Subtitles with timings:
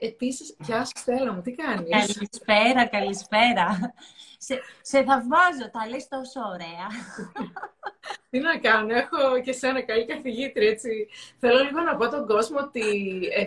[0.00, 3.94] Ε, επίσης, γεια σου Στέλλα μου, τι κάνεις; Καλησπέρα, καλησπέρα.
[4.38, 6.86] Σε, σε θαυμάζω, τα λες τόσο ωραία.
[8.30, 11.08] τι να κάνω, έχω και σένα καλή καθηγήτρια, έτσι.
[11.38, 12.82] Θέλω λίγο να πω τον κόσμο ότι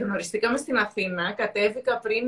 [0.02, 2.26] γνωριστήκαμε στην Αθήνα, κατέβηκα πριν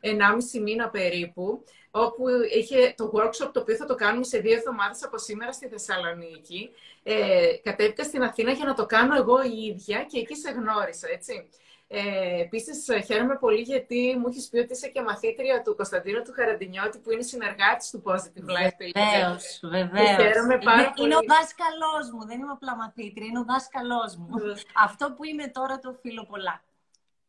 [0.00, 2.24] 1,5 μήνα περίπου, όπου
[2.58, 6.70] είχε το workshop το οποίο θα το κάνουμε σε δύο εβδομάδες από σήμερα στη Θεσσαλονίκη.
[7.02, 11.08] Ε, κατέβηκα στην Αθήνα για να το κάνω εγώ η ίδια και εκεί σε γνώρισα,
[11.12, 11.48] έτσι.
[11.92, 16.32] Ε, Επίσης, χαίρομαι πολύ γιατί μου έχεις πει ότι είσαι και μαθήτρια του Κωνσταντίνου του
[16.32, 18.76] Χαραντινιώτη, που είναι συνεργάτης του Positive Life.
[18.94, 20.08] Βεβαίως, βεβαίως.
[20.08, 21.06] Χαίρομαι πάρα είναι, πολύ.
[21.06, 24.28] Είναι ο δάσκαλός μου, δεν είμαι απλά μαθήτρια, είναι ο δάσκαλός μου.
[24.74, 26.62] Αυτό που είμαι τώρα το οφείλω πολλά.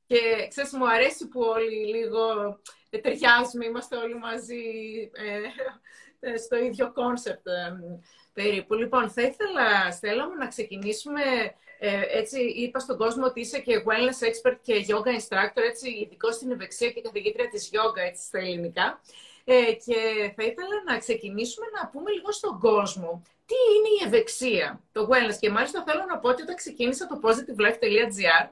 [0.05, 2.21] Και ξέρεις, μου αρέσει που όλοι λίγο
[2.89, 4.63] ταιριάζουμε, είμαστε όλοι μαζί
[6.19, 7.73] ε, στο ίδιο concept ε,
[8.33, 8.73] περίπου.
[8.73, 11.21] Λοιπόν, θα ήθελα, Στέλλα μου, να ξεκινήσουμε
[11.83, 16.31] ε, έτσι είπα στον κόσμο ότι είσαι και wellness expert και yoga instructor, έτσι ειδικό
[16.31, 19.01] στην ευεξία και καθηγήτρια της yoga έτσι, στα ελληνικά.
[19.43, 19.97] Ε, και
[20.35, 25.37] θα ήθελα να ξεκινήσουμε να πούμε λίγο στον κόσμο τι είναι η ευεξία, το wellness;
[25.39, 28.49] Και μάλιστα θέλω να πω ότι όταν ξεκίνησα το positivelife.gr,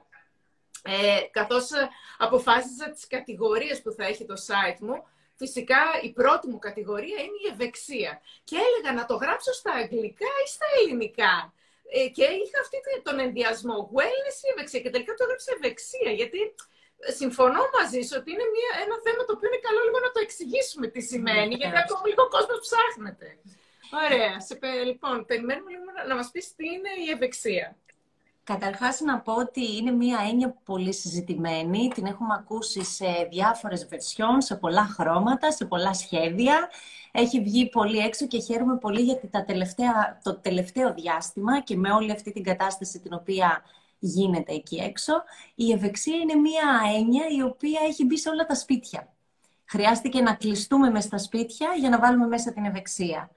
[0.82, 1.68] ε, καθώς
[2.18, 5.04] αποφάσισα τις κατηγορίες που θα έχει το site μου,
[5.42, 8.20] Φυσικά η πρώτη μου κατηγορία είναι η ευεξία.
[8.44, 11.52] Και έλεγα να το γράψω στα αγγλικά ή στα ελληνικά.
[11.96, 13.76] Ε, και είχα αυτή τον ενδιασμό.
[13.96, 14.80] Wellness ή ευεξία.
[14.80, 16.40] Και τελικά το έγραψα ευεξία, γιατί
[17.20, 20.20] συμφωνώ μαζί σου ότι είναι μια, ένα θέμα το οποίο είναι καλό λίγο να το
[20.26, 23.28] εξηγήσουμε τι σημαίνει, γιατί ακόμα λίγο ο κόσμος ψάχνεται.
[24.04, 24.32] Ωραία.
[24.46, 24.54] Σε,
[24.90, 27.66] λοιπόν, περιμένουμε λίγο να, να μας πεις τι είναι η ευεξία.
[28.50, 31.88] Καταρχάς να πω ότι είναι μια έννοια πολύ συζητημένη.
[31.94, 36.68] Την έχουμε ακούσει σε διάφορες βερσιόν, σε πολλά χρώματα, σε πολλά σχέδια.
[37.12, 41.92] Έχει βγει πολύ έξω και χαίρομαι πολύ γιατί τα τελευταία, το τελευταίο διάστημα και με
[41.92, 43.62] όλη αυτή την κατάσταση την οποία
[43.98, 45.12] γίνεται εκεί έξω,
[45.54, 49.08] η ευεξία είναι μια έννοια η οποία έχει μπει σε όλα τα σπίτια.
[49.64, 53.30] Χρειάστηκε να κλειστούμε μέσα στα σπίτια για να βάλουμε μέσα την ευεξία.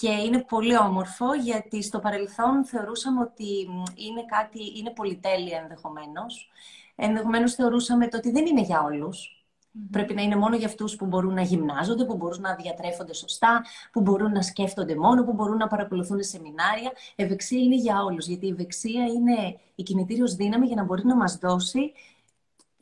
[0.00, 6.50] Και είναι πολύ όμορφο γιατί στο παρελθόν θεωρούσαμε ότι είναι κάτι, είναι πολυτέλεια ενδεχομένως.
[6.94, 9.46] Ενδεχομένως θεωρούσαμε ότι δεν είναι για όλους.
[9.90, 13.64] Πρέπει να είναι μόνο για αυτούς που μπορούν να γυμνάζονται, που μπορούν να διατρέφονται σωστά,
[13.92, 16.92] που μπορούν να σκέφτονται μόνο, που μπορούν να παρακολουθούν σεμινάρια.
[17.16, 21.16] Ευεξία είναι για όλους, γιατί η ευεξία είναι η κινητήριος δύναμη για να μπορεί να
[21.16, 21.92] μας δώσει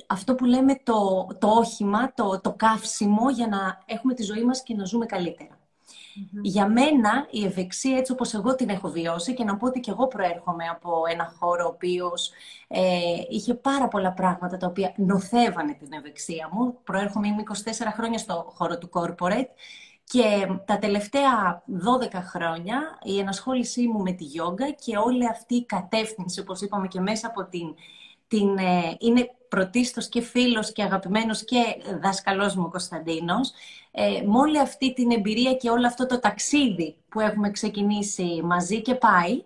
[0.07, 4.63] αυτό που λέμε το, το όχημα, το, το καύσιμο για να έχουμε τη ζωή μας
[4.63, 5.54] και να ζούμε καλύτερα.
[6.43, 9.91] Για μένα η ευεξία έτσι όπως εγώ την έχω βιώσει και να πω ότι και
[9.91, 12.31] εγώ προέρχομαι από ένα χώρο ο οποίος
[12.69, 12.81] ε,
[13.29, 16.79] είχε πάρα πολλά πράγματα τα οποία νοθεύανε την ευεξία μου.
[16.85, 17.53] Προέρχομαι, είμαι 24
[17.95, 19.49] χρόνια στο χώρο του corporate
[20.05, 21.63] και τα τελευταία
[22.13, 26.89] 12 χρόνια η ενασχόλησή μου με τη γιόγκα και όλη αυτή η κατεύθυνση, όπως είπαμε
[26.89, 27.75] και μέσα από την,
[28.35, 31.63] την ε, είναι πρωτίστως και φίλος και αγαπημένος και
[32.03, 33.53] δάσκαλός μου ο Κωνσταντίνος,
[33.91, 38.83] ε, με όλη αυτή την εμπειρία και όλο αυτό το ταξίδι που έχουμε ξεκινήσει μαζί
[38.83, 39.45] και πάει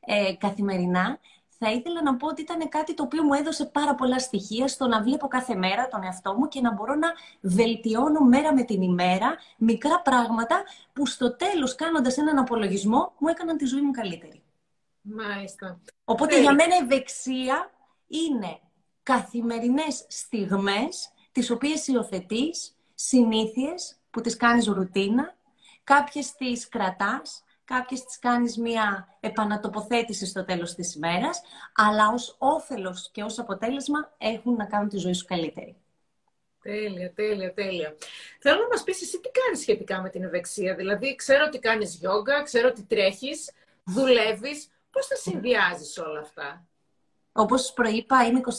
[0.00, 1.18] ε, καθημερινά,
[1.58, 4.86] θα ήθελα να πω ότι ήταν κάτι το οποίο μου έδωσε πάρα πολλά στοιχεία στο
[4.86, 7.08] να βλέπω κάθε μέρα τον εαυτό μου και να μπορώ να
[7.40, 10.62] βελτιώνω μέρα με την ημέρα μικρά πράγματα
[10.92, 14.42] που στο τέλος κάνοντας έναν απολογισμό μου έκαναν τη ζωή μου καλύτερη.
[15.00, 15.80] Μάλιστα.
[16.04, 17.70] Οπότε για μένα η δεξία
[18.06, 18.58] είναι
[19.02, 25.36] καθημερινές στιγμές τις οποίες υιοθετείς, συνήθειες που τις κάνεις ρουτίνα,
[25.84, 31.40] κάποιες τις κρατάς, κάποιες τις κάνεις μία επανατοποθέτηση στο τέλος της ημέρας,
[31.74, 35.76] αλλά ως όφελος και ως αποτέλεσμα έχουν να κάνουν τη ζωή σου καλύτερη.
[36.62, 37.96] Τέλεια, τέλεια, τέλεια.
[38.40, 40.74] Θέλω να μας πεις εσύ τι κάνεις σχετικά με την ευεξία.
[40.74, 43.50] Δηλαδή, ξέρω ότι κάνεις γιόγκα, ξέρω ότι τρέχεις,
[43.84, 44.68] δουλεύεις.
[44.90, 46.66] Πώς τα συνδυάζεις όλα αυτά;
[47.36, 48.50] Όπως προείπα, είμαι 24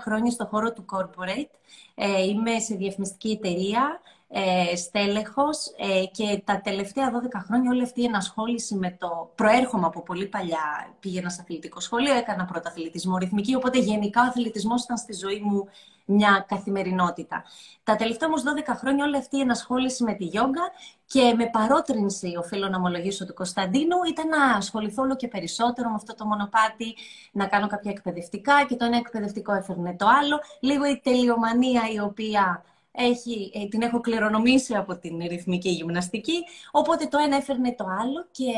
[0.00, 1.50] χρόνια στο χώρο του corporate.
[1.94, 8.00] Ε, είμαι σε διαφημιστική εταιρεία, ε, στέλεχος ε, και τα τελευταία 12 χρόνια όλη αυτή
[8.00, 9.32] η ενασχόληση με το...
[9.34, 14.82] Προέρχομαι από πολύ παλιά, πήγαινα σε αθλητικό σχολείο, έκανα πρωταθλητισμό ρυθμική, οπότε γενικά ο αθλητισμός
[14.82, 15.68] ήταν στη ζωή μου
[16.06, 17.44] μια καθημερινότητα.
[17.84, 20.62] Τα τελευταία όμως 12 χρόνια όλη αυτή η ενασχόληση με τη γιόγκα
[21.06, 25.94] και με παρότρινση, οφείλω να ομολογήσω, του Κωνσταντίνου, ήταν να ασχοληθώ όλο και περισσότερο με
[25.94, 26.94] αυτό το μονοπάτι,
[27.32, 30.40] να κάνω κάποια εκπαιδευτικά και το ένα εκπαιδευτικό έφερνε το άλλο.
[30.60, 32.64] Λίγο η τελειομανία η οποία
[32.96, 38.26] έχει, ε, την έχω κληρονομήσει από την ρυθμική γυμναστική, οπότε το ένα έφερνε το άλλο
[38.30, 38.52] και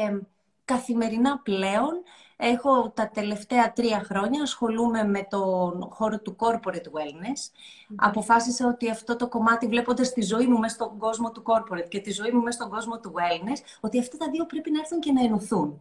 [0.64, 2.02] καθημερινά πλέον
[2.40, 7.50] Έχω τα τελευταία τρία χρόνια ασχολούμαι με τον χώρο του corporate wellness.
[7.96, 12.00] Αποφάσισα ότι αυτό το κομμάτι βλέποντας τη ζωή μου μέσα στον κόσμο του corporate και
[12.00, 15.00] τη ζωή μου μέσα στον κόσμο του wellness, ότι αυτά τα δύο πρέπει να έρθουν
[15.00, 15.80] και να ενωθούν.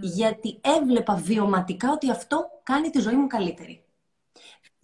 [0.00, 3.83] Γιατί έβλεπα βιωματικά ότι αυτό κάνει τη ζωή μου καλύτερη.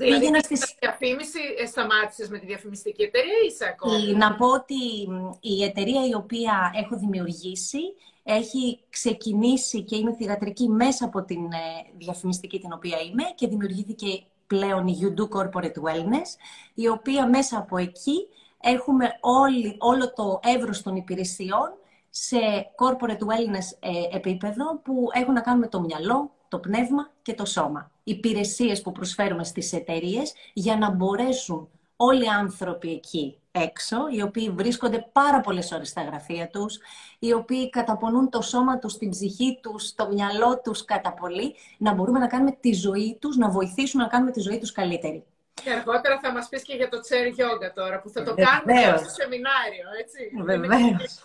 [0.04, 0.74] Δηλαδή, Πήγαινα στις...
[0.80, 5.08] διαφήμιση, ε, σταμάτησες με τη διαφημιστική εταιρεία ή είσαι ακόμα; Να πω ότι
[5.40, 7.78] η εταιρεία η οποία έχω δημιουργήσει
[8.22, 14.22] έχει ξεκινήσει και είναι θηγατρική μέσα από την ε, διαφημιστική την οποία είμαι και δημιουργήθηκε
[14.46, 16.28] πλέον η You Do Corporate Wellness,
[16.74, 18.28] η οποία μέσα από εκεί
[18.60, 21.72] έχουμε όλη, όλο το εύρος των υπηρεσιών
[22.10, 22.38] σε
[22.76, 27.44] corporate wellness ε, επίπεδο που έχουν να κάνουν με το μυαλό, το πνεύμα και το
[27.44, 27.90] σώμα.
[28.04, 34.50] Υπηρεσίες που προσφέρουμε στις εταιρείες για να μπορέσουν όλοι οι άνθρωποι εκεί έξω, οι οποίοι
[34.50, 36.78] βρίσκονται πάρα πολλές ώρες στα γραφεία τους,
[37.18, 41.92] οι οποίοι καταπονούν το σώμα τους, την ψυχή τους, το μυαλό τους κατά πολύ, να
[41.94, 45.24] μπορούμε να κάνουμε τη ζωή τους, να βοηθήσουμε να κάνουμε τη ζωή τους καλύτερη.
[45.64, 48.72] Και αργότερα θα μας πεις και για το chair yoga τώρα, που θα το κάνουμε
[48.82, 50.20] και στο σεμινάριο, έτσι.
[50.42, 51.24] Βεβαίως.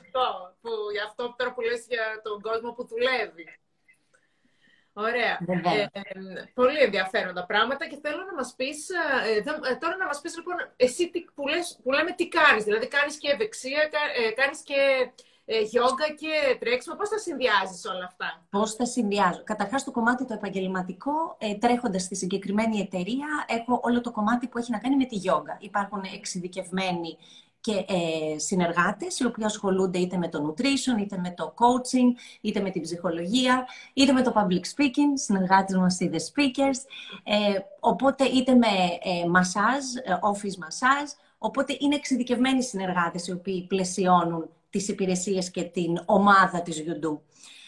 [0.62, 3.48] Που, για αυτό τώρα που λες για τον κόσμο που δουλεύει.
[4.98, 5.40] Ωραία.
[5.48, 5.88] Ε,
[6.54, 9.38] πολύ ενδιαφέροντα πράγματα και θέλω να μας πεις, ε,
[9.70, 12.88] ε, τώρα να μας πεις λοιπόν, εσύ τι, που, λες, που λέμε τι κάνεις, δηλαδή
[12.88, 13.90] κάνεις και ευεξία,
[14.28, 15.12] ε, κάνεις και
[15.46, 16.96] ε, γιόγκα και τρέξιμο.
[16.96, 22.02] Πώς τα συνδυάζεις όλα αυτά; Πώς τα συνδυάζω; Καταρχάς το κομμάτι το επαγγελματικό, ε, τρέχοντας
[22.02, 25.58] στη συγκεκριμένη εταιρεία, έχω όλο το κομμάτι που έχει να κάνει με τη γιόγκα.
[25.60, 27.18] Υπάρχουν εξειδικευμένοι
[27.66, 32.60] και ε, συνεργάτες οι οποίοι ασχολούνται είτε με το nutrition, είτε με το coaching, είτε
[32.60, 36.80] με την ψυχολογία, είτε με το public speaking, συνεργάτες μας είτε speakers,
[37.24, 38.68] ε, οπότε είτε με
[39.04, 45.64] ε, massage, ε, office massage, οπότε είναι εξειδικευμένοι συνεργάτες οι οποίοι πλαισιώνουν τις υπηρεσίες και
[45.64, 47.22] την ομάδα της Γιουντού.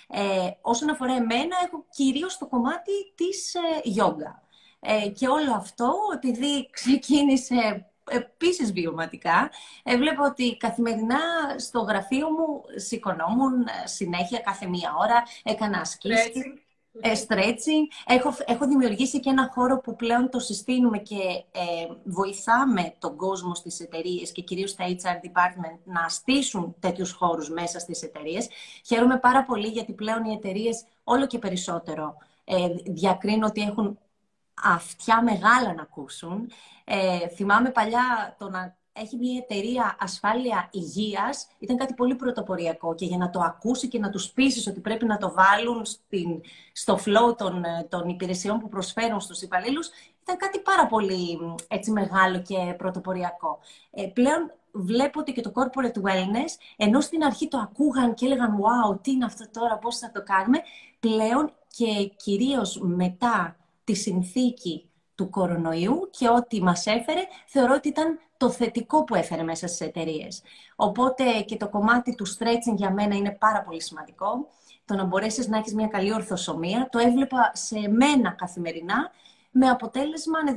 [0.10, 3.60] Ε, όσον αφορά εμένα, έχω κυρίως το κομμάτι της ε,
[4.80, 9.50] Ε, και όλο αυτό, επειδή ξεκίνησε επίσης βιωματικά,
[9.84, 11.20] ε, βλέπω ότι καθημερινά
[11.58, 16.66] στο γραφείο μου σηκωνόμουν ε, συνέχεια κάθε μία ώρα, έκανα ασκήσεις.
[17.02, 17.86] Ε, stretching.
[18.06, 23.56] Έχω, έχω δημιουργήσει και ένα χώρο που πλέον το συστήνουμε και ε, βοηθάμε τον κόσμο
[23.56, 28.48] στις εταιρείες και κυρίως τα HR department να στήσουν τέτοιους χώρους μέσα στις εταιρείες.
[28.86, 34.00] Χαίρομαι πάρα πολύ γιατί πλέον οι εταιρείες όλο και περισσότερο ε, διακρίνω ότι έχουν
[34.64, 36.52] αυτιά μεγάλα να ακούσουν.
[36.84, 43.06] Ε, θυμάμαι παλιά το να έχει μια εταιρεία ασφάλεια υγείας, ήταν κάτι πολύ πρωτοποριακό και
[43.06, 47.00] για να το ακούσει και να τους πείσει ότι πρέπει να το βάλουν στην, στο
[47.06, 49.90] flow των, των υπηρεσιών που προσφέρουν στους υπαλλήλους,
[50.22, 53.60] ήταν κάτι πάρα πολύ έτσι, μεγάλο και πρωτοποριακό.
[53.92, 58.60] Ε, πλέον βλέπω ότι και το corporate wellness, ενώ στην αρχή το ακούγαν και έλεγαν
[58.60, 60.62] «Wow, τι είναι αυτό τώρα, πώς θα το κάνουμε»,
[61.00, 63.56] πλέον και κυρίως μετά
[63.88, 69.44] τη συνθήκη του κορονοϊού και ό,τι μας έφερε, θεωρώ ότι ήταν το θετικό που έφερε
[69.44, 70.42] μέσα στις εταιρείες.
[70.76, 74.48] Οπότε και το κομμάτι του stretching για μένα είναι πάρα πολύ σημαντικό.
[74.86, 76.88] Το να μπορέσεις να έχεις μια καλή ορθοσωμία.
[76.92, 79.12] Το έβλεπα σε μένα καθημερινά
[79.52, 80.56] με αποτέλεσμα να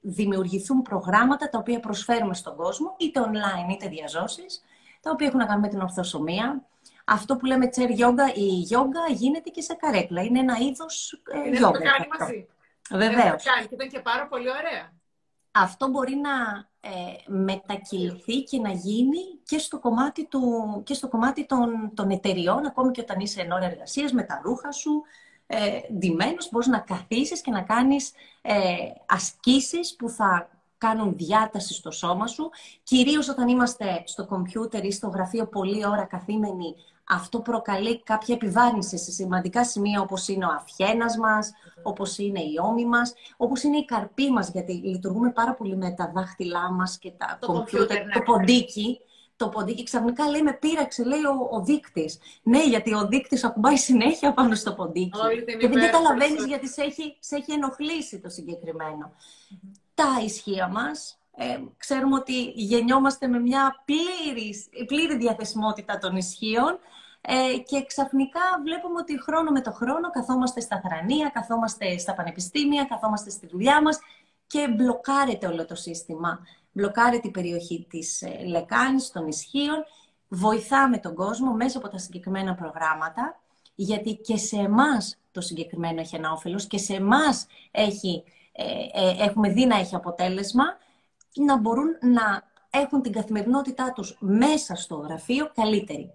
[0.00, 4.62] δημιουργηθούν προγράμματα τα οποία προσφέρουμε στον κόσμο, είτε online είτε διαζώσεις,
[5.00, 6.62] τα οποία έχουν να κάνουν με την ορθοσωμία.
[7.04, 10.22] Αυτό που λέμε chair yoga, η yoga γίνεται και σε καρέκλα.
[10.22, 11.60] Είναι ένα είδος ε, yoga.
[11.60, 12.48] το κάνει μαζί.
[12.90, 13.36] Βεβαίω.
[13.36, 14.92] Και ήταν και πάρα πολύ ωραία.
[15.52, 16.30] Αυτό μπορεί να
[16.80, 16.90] ε,
[17.26, 20.40] μετακυληθεί και να γίνει και στο κομμάτι, του,
[20.84, 24.40] και στο κομμάτι των, των εταιριών, ακόμη και όταν είσαι εν ώρα εργασίας με τα
[24.44, 25.02] ρούχα σου,
[25.46, 28.54] ε, ντυμένος, μπορείς να καθίσεις και να κάνεις ε,
[29.06, 30.48] ασκήσεις που θα
[30.78, 32.50] κάνουν διάταση στο σώμα σου.
[32.82, 36.74] Κυρίως όταν είμαστε στο κομπιούτερ ή στο γραφείο πολλή ώρα καθήμενοι,
[37.10, 41.52] αυτό προκαλεί κάποια επιβάρυνση σε σημαντικά σημεία όπως είναι ο αφιένας μας,
[41.82, 45.90] όπως είναι οι ώμοι μας, όπως είναι η καρπή μας, γιατί λειτουργούμε πάρα πολύ με
[45.90, 48.12] τα δάχτυλά μας και τα το κομπιούτερ, ναι.
[48.12, 49.00] το ποντίκι.
[49.36, 52.18] Το ποντίκι ξαφνικά λέει με πείραξε, λέει ο, ο δείκτης.
[52.42, 55.18] Ναι, γιατί ο δείκτης ακουμπάει συνέχεια πάνω στο ποντίκι.
[55.58, 59.12] και δεν καταλαβαίνεις γιατί σε έχει, σε έχει ενοχλήσει το συγκεκριμένο.
[59.94, 66.78] Τα ισχύα μας, ε, ξέρουμε ότι γεννιόμαστε με μια πλήρης, πλήρη διαθεσιμότητα των ισχύων
[67.20, 72.84] ε, και ξαφνικά βλέπουμε ότι χρόνο με το χρόνο καθόμαστε στα θρανία, καθόμαστε στα πανεπιστήμια,
[72.84, 73.98] καθόμαστε στη δουλειά μας
[74.46, 76.46] και μπλοκάρεται όλο το σύστημα.
[76.72, 79.84] Μπλοκάρεται η περιοχή της ε, λεκάνης, των ισχύων.
[80.28, 83.40] Βοηθάμε τον κόσμο μέσα από τα συγκεκριμένα προγράμματα,
[83.74, 89.24] γιατί και σε εμάς το συγκεκριμένο έχει ένα όφελος και σε εμάς έχει, ε, ε,
[89.24, 90.64] έχουμε δει να έχει αποτέλεσμα
[91.34, 96.10] να μπορούν να έχουν την καθημερινότητά τους μέσα στο γραφείο καλύτερη.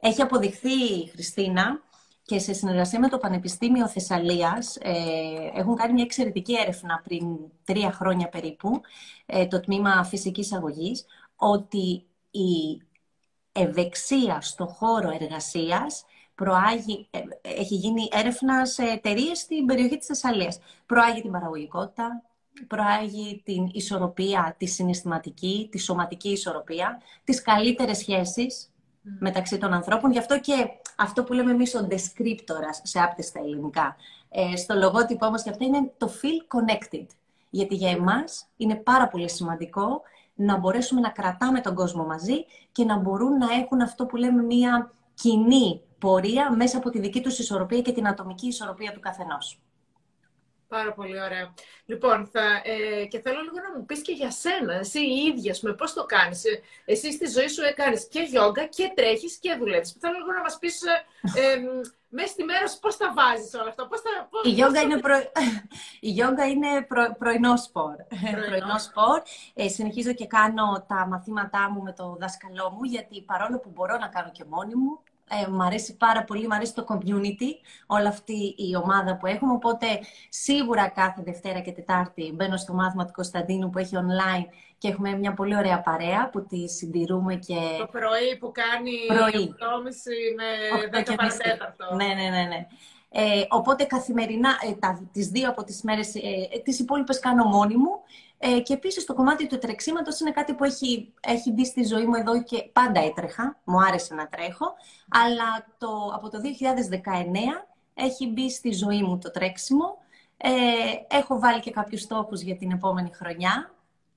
[0.00, 1.80] Έχει αποδειχθεί, Χριστίνα,
[2.26, 4.92] και σε συνεργασία με το Πανεπιστήμιο Θεσσαλίας ε,
[5.54, 8.80] έχουν κάνει μια εξαιρετική έρευνα πριν τρία χρόνια περίπου,
[9.26, 11.04] ε, το Τμήμα Φυσικής Αγωγής,
[11.36, 12.82] ότι η
[13.52, 20.58] ευεξία στο χώρο εργασίας προάγει, ε, έχει γίνει έρευνα σε εταιρείες στην περιοχή της Θεσσαλίας.
[20.86, 22.22] Προάγει την παραγωγικότητα,
[22.66, 28.70] προάγει την ισορροπία, τη συναισθηματική, τη σωματική ισορροπία, τις καλύτερες σχέσεις
[29.18, 30.12] μεταξύ των ανθρώπων.
[30.12, 33.96] Γι' αυτό και αυτό που λέμε εμείς ο descriptor σε άπτες στα ελληνικά.
[34.30, 37.06] Ε, στο λογότυπο όμως και αυτό είναι το feel connected.
[37.50, 40.02] Γιατί για εμάς είναι πάρα πολύ σημαντικό
[40.34, 44.42] να μπορέσουμε να κρατάμε τον κόσμο μαζί και να μπορούν να έχουν αυτό που λέμε
[44.42, 49.60] μία κοινή πορεία μέσα από τη δική τους ισορροπία και την ατομική ισορροπία του καθενός.
[50.68, 51.54] Πάρα πολύ ωραία.
[51.86, 55.56] Λοιπόν, θα, ε, και θέλω λίγο να μου πεις και για σένα, εσύ η ίδια,
[55.62, 59.56] με πώς το κάνεις; Ε, εσύ στη ζωή σου έκανες και γιόγκα και τρέχεις και
[59.58, 59.96] δουλεύεις.
[60.00, 61.04] Θέλω λίγο να μας πεις ε,
[61.40, 61.60] ε,
[62.08, 63.86] μέσα στη μέρα σου πώς τα βάζεις όλα αυτά.
[63.86, 65.16] Πώς τα, πώς, η γιόγκα είναι, προ...
[66.00, 67.14] η γιόγκα είναι προ...
[67.18, 67.94] πρωινό σπορ.
[68.46, 69.22] Πρωινό, σπορ.
[69.54, 73.96] Ε, συνεχίζω και κάνω τα μαθήματά μου με το δάσκαλό μου, γιατί παρόλο που μπορώ
[73.96, 77.50] να κάνω και μόνη μου, ε, μ' αρέσει πάρα πολύ, μ' αρέσει το community,
[77.86, 79.52] όλη αυτή η ομάδα που έχουμε.
[79.52, 79.86] Οπότε
[80.28, 84.44] σίγουρα κάθε Δευτέρα και Τετάρτη μπαίνω στο μάθημα του Κωνσταντίνου που έχει online
[84.78, 87.54] και έχουμε μια πολύ ωραία παρέα που τη συντηρούμε και...
[87.78, 89.54] Το πρωί που κάνει πρωί.
[89.58, 89.66] 8.30
[90.36, 91.94] με 10 παρατέταρτο.
[91.94, 92.66] Ναι, ναι, ναι, ναι.
[93.18, 96.18] Ε, οπότε καθημερινά, ε, τα, τις δύο από τις μέρες, ε,
[96.52, 97.90] ε τις υπόλοιπες κάνω μόνη μου.
[98.38, 102.04] Ε, και επίσης το κομμάτι του τρεξίματος είναι κάτι που έχει, έχει μπει στη ζωή
[102.04, 103.56] μου εδώ και πάντα έτρεχα.
[103.64, 104.74] Μου άρεσε να τρέχω.
[105.08, 109.98] Αλλά το, από το 2019 έχει μπει στη ζωή μου το τρέξιμο.
[110.36, 110.50] Ε,
[111.16, 113.70] έχω βάλει και κάποιους στόχους για την επόμενη χρονιά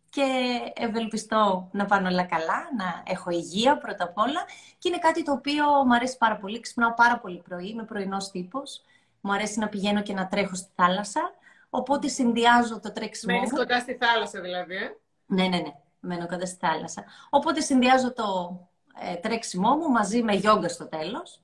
[0.10, 4.46] και ευελπιστώ να πάνε όλα καλά, να έχω υγεία πρώτα απ' όλα.
[4.78, 6.60] Και είναι κάτι το οποίο μου αρέσει πάρα πολύ.
[6.60, 8.82] Ξυπνάω πάρα πολύ πρωί, είμαι πρωινός τύπος.
[9.22, 11.34] Μου αρέσει να πηγαίνω και να τρέχω στη θάλασσα.
[11.70, 13.36] Οπότε συνδυάζω το τρέξιμο.
[13.36, 15.74] Μένεις κοντά στη θάλασσα δηλαδή, ε; Ναι, ναι, ναι.
[16.00, 17.04] Μένω κοντά στη θάλασσα.
[17.30, 18.60] Οπότε συνδυάζω το
[19.02, 21.42] ε, τρέξιμό μου μαζί με γιόγκα στο τέλος.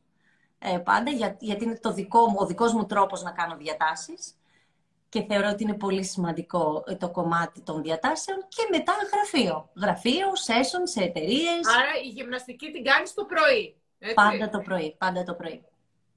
[0.60, 4.36] Ε, πάντα, για, γιατί είναι το δικό μου, ο δικός μου τρόπος να κάνω διατάσεις.
[5.10, 8.46] Και θεωρώ ότι είναι πολύ σημαντικό ε, το κομμάτι των διατάσεων.
[8.48, 9.70] Και μετά γραφείο.
[9.82, 11.68] Γραφείο, session σε εταιρείες.
[11.78, 13.76] Άρα η γυμναστική την κάνεις το πρωί.
[14.00, 14.96] Έτσι; Πάντα το πρωί.
[14.98, 15.66] Πάντα το πρωί.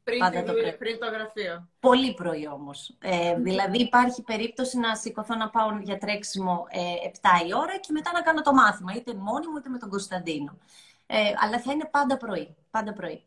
[0.09, 0.73] Πριν, Πάντα το, πρωί.
[0.73, 1.69] πριν το γραφείο.
[1.81, 2.71] Πολύ πρωί όμω.
[3.01, 7.11] Ε, δηλαδή υπάρχει περίπτωση να σηκωθώ να πάω για τρέξιμο ε,
[7.43, 9.89] 7 η ώρα και μετά να κάνω το μάθημα, είτε μόνη μου είτε με τον
[9.89, 10.59] Κωνσταντίνο.
[11.07, 12.57] Ε, αλλά θα είναι πάντα πρωί.
[12.71, 13.23] Πάντα πρωί.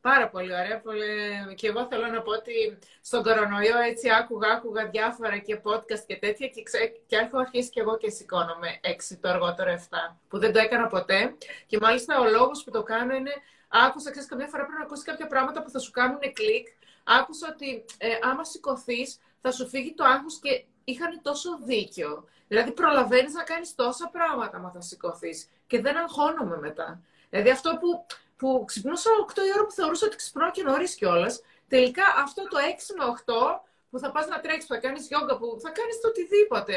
[0.00, 0.80] Πάρα πολύ ωραία.
[0.80, 1.08] Πολύ...
[1.54, 6.16] Και εγώ θέλω να πω ότι στον κορονοϊό έτσι άκουγα, άκουγα διάφορα και podcast και
[6.16, 6.92] τέτοια και, ξέ...
[7.06, 8.68] και έχω αρχίσει και εγώ και σηκώνομαι
[9.12, 11.34] 6 το αργότερο 7, που δεν το έκανα ποτέ.
[11.66, 13.32] Και μάλιστα ο λόγος που το κάνω είναι
[13.76, 16.66] Άκουσα, ξέρεις, καμιά φορά πρέπει να ακούσεις κάποια πράγματα που θα σου κάνουν κλικ.
[17.04, 22.28] Άκουσα ότι ε, άμα σηκωθείς, θα σου φύγει το άγχος και είχαν τόσο δίκιο.
[22.48, 27.00] Δηλαδή, προλαβαίνεις να κάνεις τόσα πράγματα άμα θα σηκωθείς και δεν αγχώνομαι μετά.
[27.30, 31.42] Δηλαδή, αυτό που, που ξυπνούσα 8 η ώρα που θεωρούσα ότι ξυπνάω και νωρίς κιόλας,
[31.68, 35.38] τελικά αυτό το 6 με 8 που θα πας να τρέξεις, που θα κάνεις γιόγκα,
[35.38, 36.76] που θα κάνεις το οτιδήποτε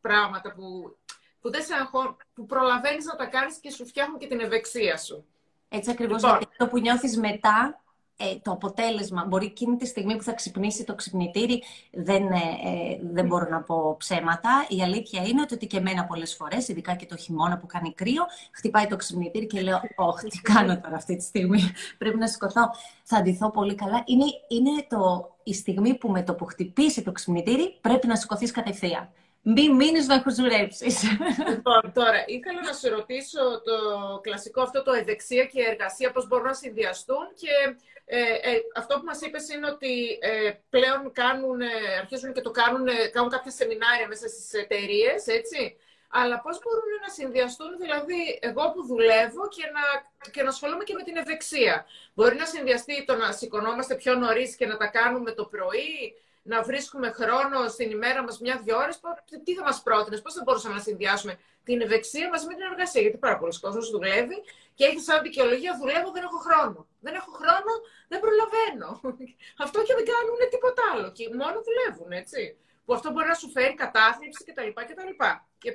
[0.00, 0.96] πράγματα που,
[1.40, 4.96] που, δεν σε αγχώ, που προλαβαίνεις να τα κάνεις και σου φτιάχνουν και την ευεξία
[4.96, 5.26] σου.
[5.68, 6.38] Έτσι ακριβώς, λοιπόν.
[6.38, 7.80] γιατί το που νιώθεις μετά,
[8.18, 12.98] ε, το αποτέλεσμα, μπορεί εκείνη τη στιγμή που θα ξυπνήσει το ξυπνητήρι, δεν, ε, ε,
[13.12, 14.66] δεν μπορώ να πω ψέματα.
[14.68, 18.26] Η αλήθεια είναι ότι και εμένα πολλές φορές, ειδικά και το χειμώνα που κάνει κρύο,
[18.52, 21.60] χτυπάει το ξυπνητήρι και λέω, όχι, τι κάνω τώρα αυτή τη στιγμή,
[21.98, 22.70] πρέπει να σηκωθώ,
[23.02, 24.02] θα αντιθώ πολύ καλά.
[24.06, 28.50] Είναι, είναι το, η στιγμή που με το που χτυπήσει το ξυπνητήρι, πρέπει να σηκωθείς
[28.50, 29.08] κατευθείαν.
[29.48, 31.02] Μην μείνεις να χουζουρέψεις.
[31.48, 33.76] Λοιπόν, τώρα ήθελα να σε ρωτήσω το
[34.22, 39.04] κλασικό αυτό το ευεξία και εργασία, πώς μπορούν να συνδυαστούν και ε, ε, αυτό που
[39.04, 41.66] μας είπες είναι ότι ε, πλέον κάνουν, ε,
[42.00, 45.76] αρχίζουν και το κάνουν, κάνουν κάποια σεμινάρια μέσα στις εταιρείες, έτσι.
[46.08, 49.84] Αλλά πώς μπορούν να συνδυαστούν, δηλαδή, εγώ που δουλεύω και να,
[50.30, 51.86] και να ασχολούμαι και με την ευεξία.
[52.14, 56.14] Μπορεί να συνδυαστεί το να σηκωνόμαστε πιο νωρίς και να τα κάνουμε το πρωί,
[56.46, 59.00] να βρίσκουμε χρόνο στην ημέρα μας μια-δυο ώρες,
[59.44, 63.00] τι θα μας πρότεινες, πώς θα μπορούσαμε να συνδυάσουμε την ευεξία μαζί με την εργασία.
[63.00, 64.38] Γιατί πάρα πολλοί κόσμος δουλεύει
[64.74, 66.86] και έχει σαν δικαιολογία δουλεύω, δεν έχω χρόνο.
[67.00, 67.72] Δεν έχω χρόνο,
[68.08, 68.88] δεν προλαβαίνω.
[69.64, 71.12] Αυτό και δεν κάνουν τίποτα άλλο.
[71.16, 72.56] Και μόνο δουλεύουν, έτσι.
[72.84, 74.70] Που αυτό μπορεί να σου φέρει κατάθλιψη κτλ.
[74.88, 75.12] κτλ.
[75.58, 75.70] Και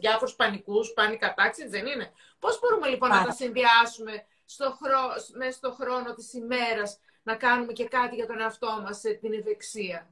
[0.00, 2.12] διάφορους πανικούς, πάνικα τάξη, δεν είναι.
[2.38, 5.02] Πώς μπορούμε λοιπόν να τα συνδυάσουμε στο χρό...
[5.36, 10.08] μέσα στο χρόνο της ημέρας να κάνουμε και κάτι για τον εαυτό μας, την ευεξία.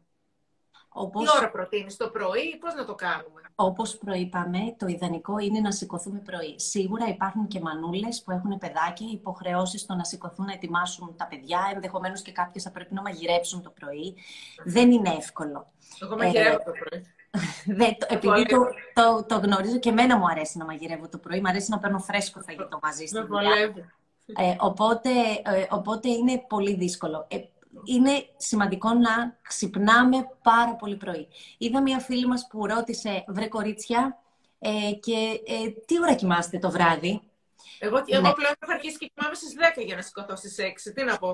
[0.88, 1.22] Όπως...
[1.22, 5.70] Τι ώρα προτείνεις το πρωί, πώς να το κάνουμε; Όπως προείπαμε, το ιδανικό είναι να
[5.70, 6.54] σηκωθούμε πρωί.
[6.58, 11.70] Σίγουρα υπάρχουν και μανούλες που έχουν παιδάκια, υποχρεώσεις στο να σηκωθούν να ετοιμάσουν τα παιδιά,
[11.74, 14.16] ενδεχομένως και κάποιες θα πρέπει να μαγειρέψουν το πρωί.
[14.64, 15.72] Δεν είναι εύκολο.
[16.02, 17.06] Εγώ μαγειρεύω το πρωί.
[17.78, 18.58] Δε, το, επειδή το,
[18.94, 21.98] το, το, γνωρίζω και εμένα μου αρέσει να μαγειρεύω το πρωί, μου αρέσει να παίρνω
[21.98, 23.72] φρέσκο φαγητό μαζί στη δουλειά.
[24.26, 25.10] Ε, οπότε,
[25.44, 27.26] ε, οπότε είναι πολύ δύσκολο.
[27.30, 27.36] Ε,
[27.84, 31.28] είναι σημαντικό να ξυπνάμε πάρα πολύ πρωί.
[31.58, 34.18] Είδα μια φίλη μας που ρώτησε, βρε κορίτσια,
[34.58, 37.22] ε, και ε, τι ώρα κοιμάστε το βράδυ;
[37.78, 38.38] Εγώ, εγώ ναι.
[38.38, 40.92] πλέον έχω αρχίσει και κοιμάμαι στις 10 για να σηκωθώ στις 6.
[40.94, 41.30] Τι να πω.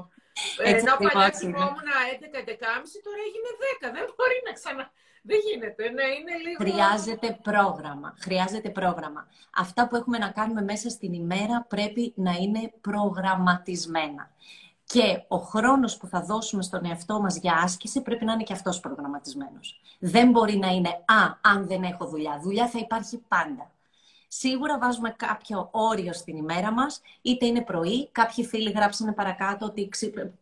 [0.70, 3.96] Ενώ παλιά κοιμόμουν 11-11.30, τώρα έγινε 10.
[3.96, 4.90] Δεν μπορεί να ξανα...
[5.24, 6.58] Δεν γίνεται, ναι, είναι λίγο...
[6.64, 9.28] Χρειάζεται πρόγραμμα, χρειάζεται πρόγραμμα.
[9.56, 14.30] Αυτά που έχουμε να κάνουμε μέσα στην ημέρα πρέπει να είναι προγραμματισμένα.
[14.84, 18.52] Και ο χρόνος που θα δώσουμε στον εαυτό μας για άσκηση πρέπει να είναι και
[18.52, 19.80] αυτός προγραμματισμένος.
[19.98, 22.38] Δεν μπορεί να είναι «Α, αν δεν έχω δουλειά».
[22.42, 23.70] Δουλειά θα υπάρχει πάντα.
[24.34, 28.08] Σίγουρα βάζουμε κάποιο όριο στην ημέρα μας, είτε είναι πρωί.
[28.12, 29.90] Κάποιοι φίλοι γράψανε παρακάτω ότι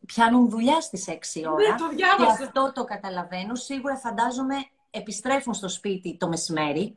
[0.06, 1.70] πιάνουν δουλειά στις 6 ώρα.
[1.70, 2.36] Ναι, το διάβασα.
[2.36, 3.54] Και αυτό το καταλαβαίνω.
[3.54, 4.54] Σίγουρα φαντάζομαι
[4.90, 6.96] επιστρέφουν στο σπίτι το μεσημέρι.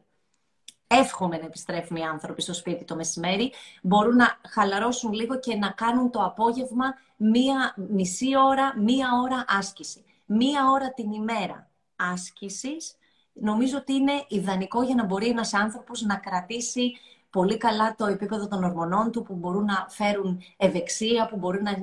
[0.88, 3.51] Εύχομαι να επιστρέφουν οι άνθρωποι στο σπίτι το μεσημέρι.
[3.81, 6.85] Μπορούν να χαλαρώσουν λίγο και να κάνουν το απόγευμα
[7.17, 10.03] μία μισή ώρα, μία ώρα άσκηση.
[10.25, 12.95] Μία ώρα την ημέρα άσκησης
[13.33, 16.91] νομίζω ότι είναι ιδανικό για να μπορεί ένας άνθρωπος να κρατήσει
[17.29, 21.77] πολύ καλά το επίπεδο των ορμονών του που μπορούν να φέρουν ευεξία, που μπορούν να,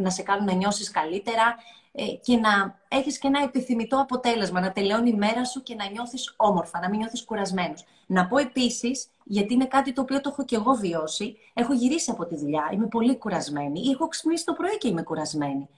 [0.00, 1.56] να σε κάνουν να νιώσεις καλύτερα
[1.92, 5.90] ε, και να έχεις και ένα επιθυμητό αποτέλεσμα, να τελειώνει η μέρα σου και να
[5.90, 7.84] νιώθεις όμορφα, να μην νιώθεις κουρασμένος.
[8.06, 12.10] Να πω επίσης, γιατί είναι κάτι το οποίο το έχω και εγώ βιώσει, έχω γυρίσει
[12.10, 15.68] από τη δουλειά, είμαι πολύ κουρασμένη ή έχω ξυπνήσει το πρωί και είμαι κουρασμένη.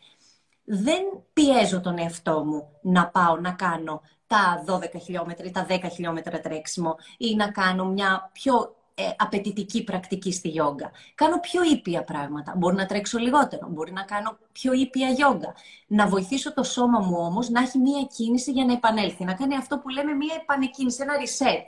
[0.69, 5.79] Δεν πιέζω τον εαυτό μου να πάω να κάνω τα 12 χιλιόμετρα ή τα 10
[5.93, 10.91] χιλιόμετρα τρέξιμο ή να κάνω μια πιο ε, απαιτητική πρακτική στη γιόγκα.
[11.15, 12.55] Κάνω πιο ήπια πράγματα.
[12.57, 15.55] Μπορεί να τρέξω λιγότερο, μπορεί να κάνω πιο ήπια γιόγκα.
[15.87, 19.25] Να βοηθήσω το σώμα μου όμως να έχει μία κίνηση για να επανέλθει.
[19.25, 21.65] Να κάνει αυτό που λέμε μία επανεκκίνηση, ένα reset.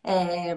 [0.00, 0.56] Ε,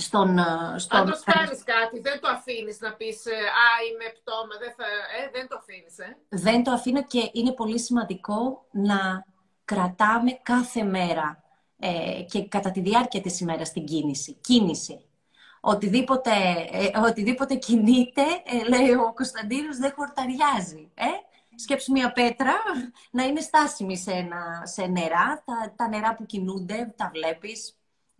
[0.00, 0.38] στον,
[0.76, 0.98] στον...
[0.98, 4.84] Αν το κάνεις κάτι, δεν το αφήνεις να πεις «Α, είμαι πτώμα», δεν, θα...
[4.84, 6.16] ε, δεν το αφήνεις, ε.
[6.28, 9.26] Δεν το αφήνω και είναι πολύ σημαντικό να
[9.64, 11.42] κρατάμε κάθε μέρα
[11.78, 14.34] ε, και κατά τη διάρκεια της ημέρας την κίνηση.
[14.40, 15.04] Κίνηση.
[15.60, 16.30] Οτιδήποτε,
[16.70, 20.90] ε, οτιδήποτε κινείται, ε, λέει ο Κωνσταντίνος, δεν χορταριάζει.
[20.94, 21.06] Ε;
[21.54, 22.52] Σκέψου μια πέτρα
[23.10, 25.42] να είναι στάσιμη σε, ένα, σε νερά.
[25.44, 27.74] Τα, τα νερά που κινούνται, τα βλέπεις,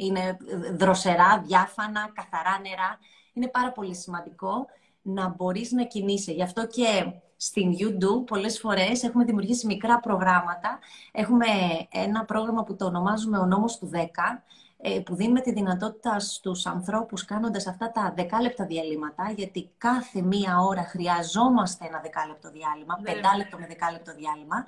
[0.05, 0.37] είναι
[0.73, 2.99] δροσερά, διάφανα, καθαρά νερά.
[3.33, 4.67] Είναι πάρα πολύ σημαντικό
[5.03, 6.33] να μπορείς να κινείσαι.
[6.33, 10.79] Γι' αυτό και στην YouTube πολλές φορές έχουμε δημιουργήσει μικρά προγράμματα.
[11.13, 11.47] Έχουμε
[11.91, 14.03] ένα πρόγραμμα που το ονομάζουμε ο νόμος του 10, ε,
[15.05, 20.83] που δίνουμε τη δυνατότητα στους ανθρώπους κάνοντας αυτά τα δεκάλεπτα διαλύματα, γιατί κάθε μία ώρα
[20.83, 23.13] χρειαζόμαστε ένα δεκάλεπτο διάλειμμα, ναι.
[23.13, 24.65] πεντάλεπτο με δεκάλεπτο διάλειμμα,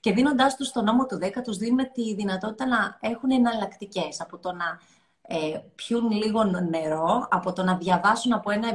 [0.00, 4.38] και δίνοντάς τους το νόμο του 10, τους δίνουμε τη δυνατότητα να έχουν εναλλακτικές από
[4.38, 4.80] το να
[5.26, 8.68] ε, πιούν λίγο νερό, από το να διαβάσουν από ένα,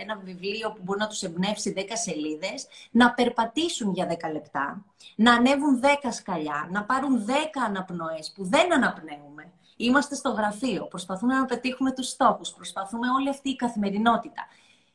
[0.00, 4.84] ένα βιβλίο που μπορεί να τους εμπνεύσει 10 σελίδες, να περπατήσουν για 10 λεπτά,
[5.16, 7.30] να ανέβουν 10 σκαλιά, να πάρουν 10
[7.66, 9.52] αναπνοές που δεν αναπνέουμε.
[9.76, 14.46] Είμαστε στο γραφείο, προσπαθούμε να πετύχουμε τους στόχους, προσπαθούμε όλη αυτή η καθημερινότητα.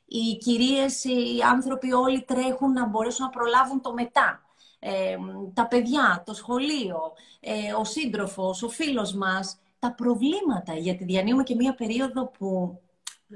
[0.06, 4.44] Οι κυρίες, οι άνθρωποι όλοι τρέχουν να μπορέσουν να προλάβουν το μετά.
[4.80, 5.18] Ε,
[5.54, 7.00] τα παιδιά, το σχολείο,
[7.40, 12.80] ε, ο σύντροφος, ο φίλος μας, τα προβλήματα, γιατί διανύουμε και μία περίοδο που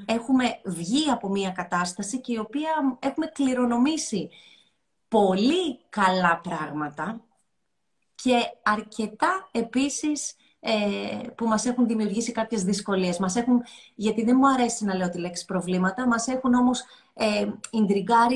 [0.06, 4.30] έχουμε βγει από μία κατάσταση και η οποία έχουμε κληρονομήσει
[5.08, 7.22] πολύ καλά πράγματα
[8.16, 13.18] και αρκετά επίσης ε, που μας έχουν δημιουργήσει κάποιες δυσκολίες.
[13.18, 13.64] Μας έχουν,
[13.96, 17.46] γιατί δεν μου αρέσει να λέω τη λέξη προβλήματα, μας έχουν όμως ε,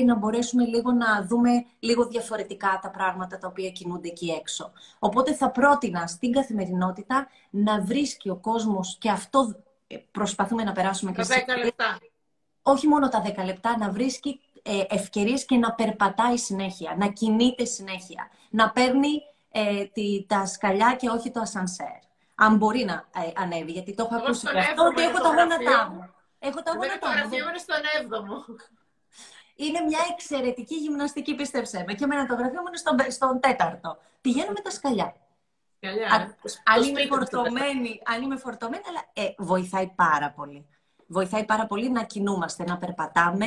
[0.04, 4.72] να μπορέσουμε λίγο να δούμε λίγο διαφορετικά τα πράγματα τα οποία κινούνται εκεί έξω.
[4.98, 9.54] Οπότε θα πρότεινα στην καθημερινότητα να βρίσκει ο κόσμος και αυτό
[9.86, 11.98] ε, προσπαθούμε να περάσουμε και Τα 10 λεπτά.
[12.62, 17.64] Όχι μόνο τα 10 λεπτά, να βρίσκει ε, ευκαιρίες και να περπατάει συνέχεια, να κινείται
[17.64, 22.06] συνέχεια, να παίρνει ε, τη, τα σκαλιά και όχι το ασανσέρ
[22.40, 23.72] αν μπορεί να ε, ανέβει.
[23.72, 26.14] Γιατί το έχω ακούσει και αυτό, ότι έχω τα γόνατά μου.
[26.38, 27.30] Έχω τα γόνατά μου.
[27.30, 28.60] Το είναι στον 7ο.
[29.54, 31.94] Είναι μια εξαιρετική γυμναστική, πίστεψέ με.
[31.94, 33.98] Και εμένα το γραφείο μου είναι στον, στον τέταρτο.
[34.20, 35.14] Πηγαίνω με τα σκαλιά.
[35.76, 36.06] Σκαλιά.
[36.14, 40.66] Αν, αν, είμαι φορτωμένη, αν είμαι φορτωμένη, αλλά ε, βοηθάει πάρα πολύ.
[41.06, 43.46] Βοηθάει πάρα πολύ να κινούμαστε, να περπατάμε,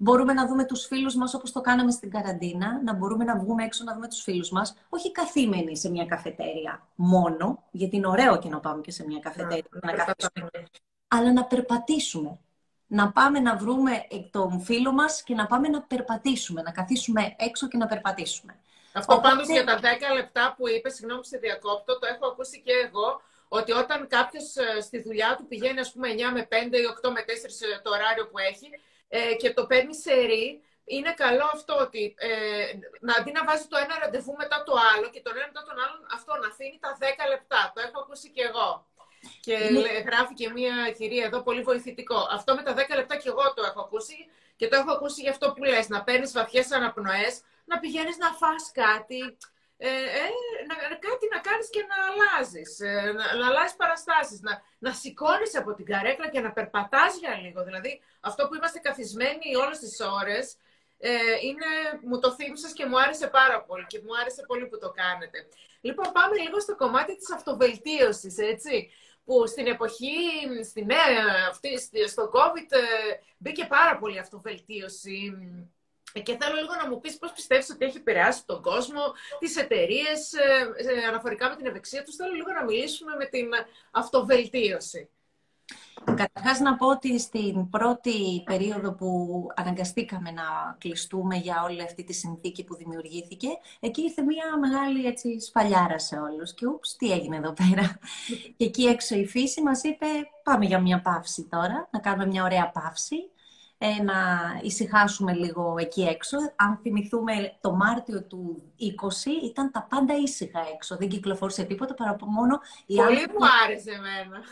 [0.00, 3.64] Μπορούμε να δούμε τους φίλους μας όπως το κάναμε στην καραντίνα, να μπορούμε να βγούμε
[3.64, 8.38] έξω να δούμε τους φίλους μας, όχι καθήμενοι σε μια καφετέρια μόνο, γιατί είναι ωραίο
[8.38, 10.14] και να πάμε και σε μια καφετέρια, να, να
[11.08, 12.38] αλλά να περπατήσουμε.
[12.86, 13.92] Να πάμε να βρούμε
[14.30, 18.56] τον φίλο μας και να πάμε να περπατήσουμε, να καθίσουμε έξω και να περπατήσουμε.
[18.92, 19.28] Αυτό Οπότε...
[19.28, 19.82] πάντως για τα 10
[20.14, 24.80] λεπτά που είπες, συγγνώμη σε διακόπτω, το έχω ακούσει και εγώ, ότι όταν κάποιος ε,
[24.80, 27.30] στη δουλειά του πηγαίνει, ας πούμε, 9 με 5 ή 8 με 4
[27.82, 28.68] το ωράριο που έχει,
[29.08, 32.30] ε, και το παίρνει σε ρί, είναι καλό αυτό ότι ε,
[33.00, 35.76] να αντί να βάζει το ένα ραντεβού μετά το άλλο και το ένα μετά τον
[35.84, 37.72] άλλον, αυτό να αφήνει τα 10 λεπτά.
[37.74, 38.86] Το έχω ακούσει και εγώ.
[39.40, 39.56] Και
[40.08, 42.28] γράφει και μία κυρία εδώ πολύ βοηθητικό.
[42.30, 44.16] Αυτό με τα 10 λεπτά και εγώ το έχω ακούσει
[44.56, 45.88] και το έχω ακούσει για αυτό που λες.
[45.88, 49.36] Να παίρνεις βαθιές αναπνοές, να πηγαίνεις να φας κάτι,
[49.80, 50.26] ε, ε,
[50.68, 50.74] να,
[51.06, 55.74] κάτι να κάνεις και να αλλάζεις, ε, να, να αλλάζεις παραστάσεις, να, να σηκώνεις από
[55.74, 57.64] την καρέκλα και να περπατάς για λίγο.
[57.64, 60.56] Δηλαδή, αυτό που είμαστε καθισμένοι όλες τις ώρες,
[60.98, 61.10] ε,
[61.42, 61.70] είναι,
[62.02, 65.48] μου το θύμισες και μου άρεσε πάρα πολύ και μου άρεσε πολύ που το κάνετε.
[65.80, 68.90] Λοιπόν, πάμε λίγο στο κομμάτι της αυτοβελτίωσης, έτσι,
[69.24, 70.16] που στην εποχή,
[70.64, 72.80] στη νέα αυτή, στο COVID, ε,
[73.38, 75.32] μπήκε πάρα πολύ αυτοβελτίωση
[76.12, 79.00] και θέλω λίγο να μου πεις πώς πιστεύεις ότι έχει επηρεάσει τον κόσμο,
[79.38, 82.16] τις εταιρείες ε, ε, αναφορικά με την ευεξία τους.
[82.16, 83.48] Θέλω λίγο να μιλήσουμε με την
[83.90, 85.10] αυτοβελτίωση.
[86.04, 92.12] Καταρχάς να πω ότι στην πρώτη περίοδο που αναγκαστήκαμε να κλειστούμε για όλη αυτή τη
[92.12, 93.48] συνθήκη που δημιουργήθηκε,
[93.80, 96.54] εκεί ήρθε μια μεγάλη έτσι, σφαλιάρα σε όλους.
[96.54, 97.98] Και ούψ, τι έγινε εδώ πέρα.
[98.56, 100.06] και εκεί έξω η φύση μας είπε
[100.42, 103.30] πάμε για μια παύση τώρα, να κάνουμε μια ωραία παύση.
[103.80, 104.14] Ε, να
[104.62, 106.36] ησυχάσουμε λίγο εκεί έξω.
[106.56, 110.96] Αν θυμηθούμε το Μάρτιο του 20 ήταν τα πάντα ήσυχα έξω.
[110.96, 112.60] Δεν κυκλοφόρησε τίποτα παρά μόνο...
[112.86, 114.42] Πολύ μου άρεσε εμένα.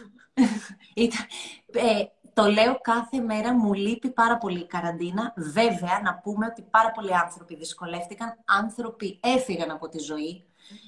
[1.05, 1.27] ήταν,
[1.73, 5.33] ε, το λέω κάθε μέρα, μου λείπει πάρα πολύ η καραντίνα.
[5.37, 8.39] Βέβαια, να πούμε ότι πάρα πολλοί άνθρωποι δυσκολεύτηκαν.
[8.45, 10.45] Άνθρωποι έφυγαν από τη ζωή.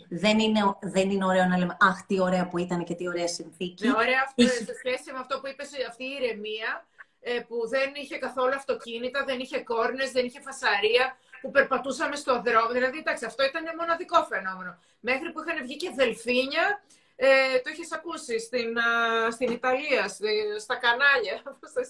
[0.09, 3.29] Δεν είναι, δεν είναι ωραίο να λέμε «Αχ, τι ωραία που ήταν και τι ωραία
[3.29, 3.87] συνθήκη».
[3.87, 6.98] Ναι, ωραία αυτό, σε σχέση με αυτό που είπες, αυτή η ηρεμία ε,
[7.49, 12.73] που δεν είχε καθόλου αυτοκίνητα, δεν είχε κόρνες, δεν είχε φασαρία, που περπατούσαμε στο δρόμο.
[12.73, 14.79] Δηλαδή, εντάξει, αυτό ήταν μοναδικό φαινόμενο.
[15.01, 16.65] Μέχρι που είχαν βγει και δελφίνια,
[17.17, 18.69] ε, το έχει ακούσει στην,
[19.31, 20.09] στην Ιταλία,
[20.65, 21.37] στα κανάλια.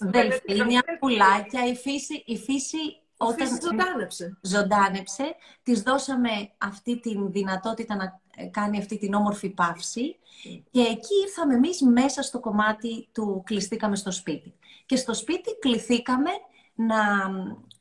[0.18, 2.82] Δελφίνια, πουλάκια, η φύση, η φύση
[3.16, 4.38] όταν η φύση ζωντάνεψε.
[4.42, 5.36] ζωντάνεψε.
[5.62, 8.20] Της δώσαμε αυτή τη δυνατότητα να
[8.50, 10.16] κάνει αυτή την όμορφη παύση
[10.70, 14.54] και εκεί ήρθαμε εμείς μέσα στο κομμάτι του κλειστήκαμε στο σπίτι.
[14.88, 16.30] Και στο σπίτι κληθήκαμε
[16.74, 17.28] να...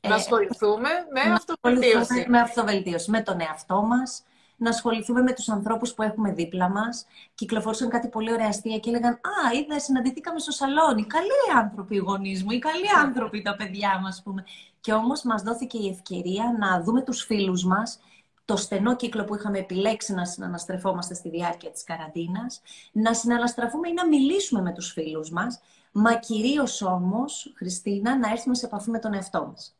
[0.08, 2.26] Να ασχοληθούμε με αυτοβελτίωση.
[2.28, 4.22] Με αυτοβελτίωση, με τον εαυτό μας,
[4.56, 7.06] να ασχοληθούμε με τους ανθρώπους που έχουμε δίπλα μας.
[7.34, 11.98] Κυκλοφόρησαν κάτι πολύ ωραία αστεία και έλεγαν «Α, είδα, συναντηθήκαμε στο σαλόνι, καλοί άνθρωποι οι
[11.98, 14.44] γονείς μου, οι καλοί άνθρωποι τα παιδιά μας», πούμε.
[14.80, 18.00] Και όμως μας δόθηκε η ευκαιρία να δούμε τους φίλους μας
[18.44, 22.60] το στενό κύκλο που είχαμε επιλέξει να συναναστρεφόμαστε στη διάρκεια της καραντίνας,
[22.92, 25.60] να συναναστραφούμε ή να μιλήσουμε με τους φίλους μας,
[25.98, 29.76] μα κυρίως όμως, Χριστίνα, να έρθουμε σε επαφή με τον εαυτό μας.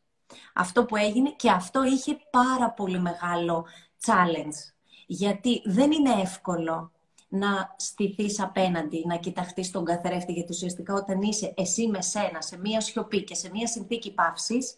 [0.55, 3.67] Αυτό που έγινε και αυτό είχε πάρα πολύ μεγάλο
[4.07, 4.73] challenge,
[5.07, 6.93] γιατί δεν είναι εύκολο
[7.29, 12.59] να στηθείς απέναντι, να κοιταχτείς τον καθρέφτη, γιατί ουσιαστικά όταν είσαι εσύ με σένα, σε
[12.59, 14.75] μία σιωπή και σε μία συνθήκη παύσης,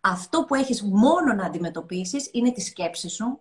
[0.00, 3.38] αυτό που έχεις μόνο να αντιμετωπίσεις είναι τη σκέψη σου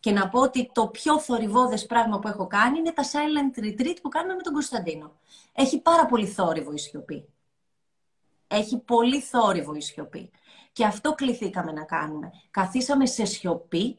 [0.00, 3.96] και να πω ότι το πιο θορυβόδες πράγμα που έχω κάνει είναι τα silent retreat
[4.02, 5.12] που κάνουμε με τον Κωνσταντίνο.
[5.52, 7.28] Έχει πάρα πολύ θόρυβο η σιωπή.
[8.46, 10.30] Έχει πολύ θόρυβο η σιωπή.
[10.72, 12.30] Και αυτό κληθήκαμε να κάνουμε.
[12.50, 13.98] Καθίσαμε σε σιωπή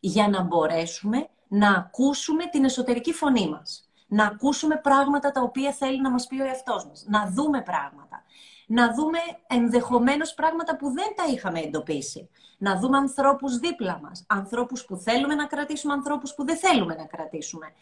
[0.00, 3.88] για να μπορέσουμε να ακούσουμε την εσωτερική φωνή μας.
[4.06, 7.04] Να ακούσουμε πράγματα τα οποία θέλει να μας πει ο εαυτός μας.
[7.08, 8.24] Να δούμε πράγματα
[8.66, 12.28] να δούμε ενδεχομένως πράγματα που δεν τα είχαμε εντοπίσει.
[12.58, 17.04] Να δούμε ανθρώπους δίπλα μας, ανθρώπους που θέλουμε να κρατήσουμε, ανθρώπους που δεν θέλουμε να
[17.04, 17.72] κρατήσουμε.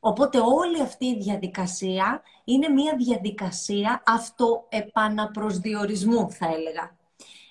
[0.00, 6.96] Οπότε όλη αυτή η διαδικασία είναι μια διαδικασία αυτοεπαναπροσδιορισμού, θα έλεγα.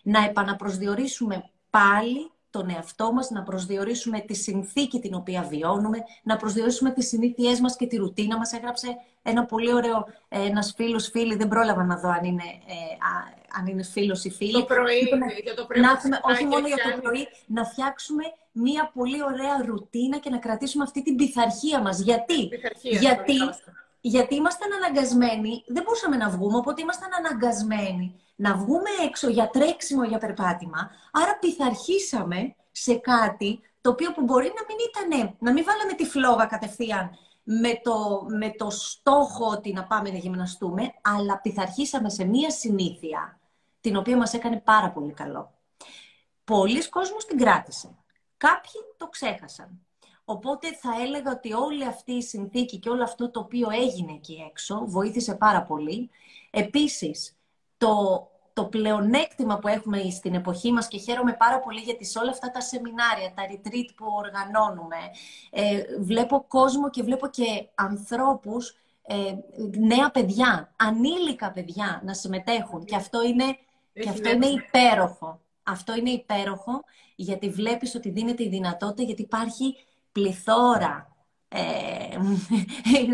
[0.04, 6.92] Να επαναπροσδιορίσουμε πάλι τον εαυτό μας, να προσδιορίσουμε τη συνθήκη την οποία βιώνουμε, να προσδιορίσουμε
[6.92, 8.54] τις συνήθειές μας και τη ρουτίνα μας.
[8.54, 8.88] Έγραψε
[9.24, 12.74] ένα πολύ ωραίο, ε, ένας φίλος, φίλη, δεν πρόλαβα να δω αν είναι, ε,
[13.60, 14.52] αν είναι φίλος ή φίλη.
[14.52, 15.10] Το πρωί,
[15.44, 15.82] για το πρωί.
[15.82, 20.38] Να έχουμε, όχι μόνο για το πρωί, να φτιάξουμε μία πολύ ωραία ρουτίνα και να
[20.38, 22.00] κρατήσουμε αυτή την πειθαρχία μας.
[22.00, 23.38] Γιατί, πειθαρχία, γιατί,
[24.02, 30.04] γιατί ήμασταν αναγκασμένοι, δεν μπορούσαμε να βγούμε, οπότε ήμασταν αναγκασμένοι να βγούμε έξω για τρέξιμο,
[30.04, 30.92] για περπάτημα.
[31.12, 36.06] Άρα πειθαρχήσαμε σε κάτι το οποίο που μπορεί να μην ήταν, να μην βάλαμε τη
[36.06, 37.10] φλόγα κατευθείαν
[37.44, 43.40] με το, με το στόχο ότι να πάμε να γυμναστούμε, αλλά πειθαρχήσαμε σε μία συνήθεια,
[43.82, 45.54] την οποία μας έκανε πάρα πολύ καλό.
[46.44, 47.96] Πολλοί κόσμος την κράτησε.
[48.38, 49.80] Κάποιοι το ξέχασαν.
[50.32, 54.46] Οπότε θα έλεγα ότι όλη αυτή η συνθήκη και όλο αυτό το οποίο έγινε εκεί
[54.50, 56.10] έξω βοήθησε πάρα πολύ.
[56.50, 57.38] Επίσης,
[57.78, 62.30] το, το πλεονέκτημα που έχουμε στην εποχή μας και χαίρομαι πάρα πολύ γιατί σε όλα
[62.30, 64.98] αυτά τα σεμινάρια, τα retreat που οργανώνουμε,
[65.50, 69.34] ε, βλέπω κόσμο και βλέπω και ανθρώπους, ε,
[69.78, 73.58] νέα παιδιά, ανήλικα παιδιά να συμμετέχουν και αυτό είναι,
[73.94, 75.42] και αυτό είναι υπέροχο.
[75.64, 76.84] Αυτό είναι υπέροχο,
[77.16, 79.76] γιατί βλέπεις ότι δίνεται η δυνατότητα, γιατί υπάρχει
[80.12, 81.16] πληθώρα.
[81.48, 82.18] Ε,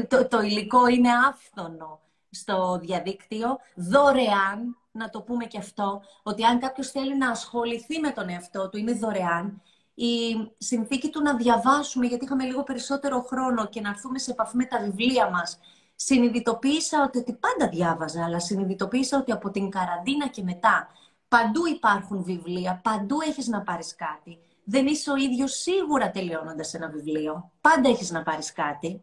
[0.09, 6.59] το, το υλικό είναι άφθονο στο διαδίκτυο, δωρεάν, να το πούμε και αυτό, ότι αν
[6.59, 9.61] κάποιος θέλει να ασχοληθεί με τον εαυτό του, είναι δωρεάν.
[9.93, 14.55] Η συνθήκη του να διαβάσουμε, γιατί είχαμε λίγο περισσότερο χρόνο και να έρθουμε σε επαφή
[14.55, 15.59] με τα βιβλία μας,
[15.95, 20.87] συνειδητοποίησα ότι, ότι πάντα διάβαζα, αλλά συνειδητοποίησα ότι από την καραντίνα και μετά
[21.27, 24.39] παντού υπάρχουν βιβλία, παντού έχεις να πάρεις κάτι.
[24.65, 27.51] Δεν είσαι ο ίδιος σίγουρα τελειώνοντας ένα βιβλίο.
[27.61, 29.01] Πάντα έχεις να πάρεις κάτι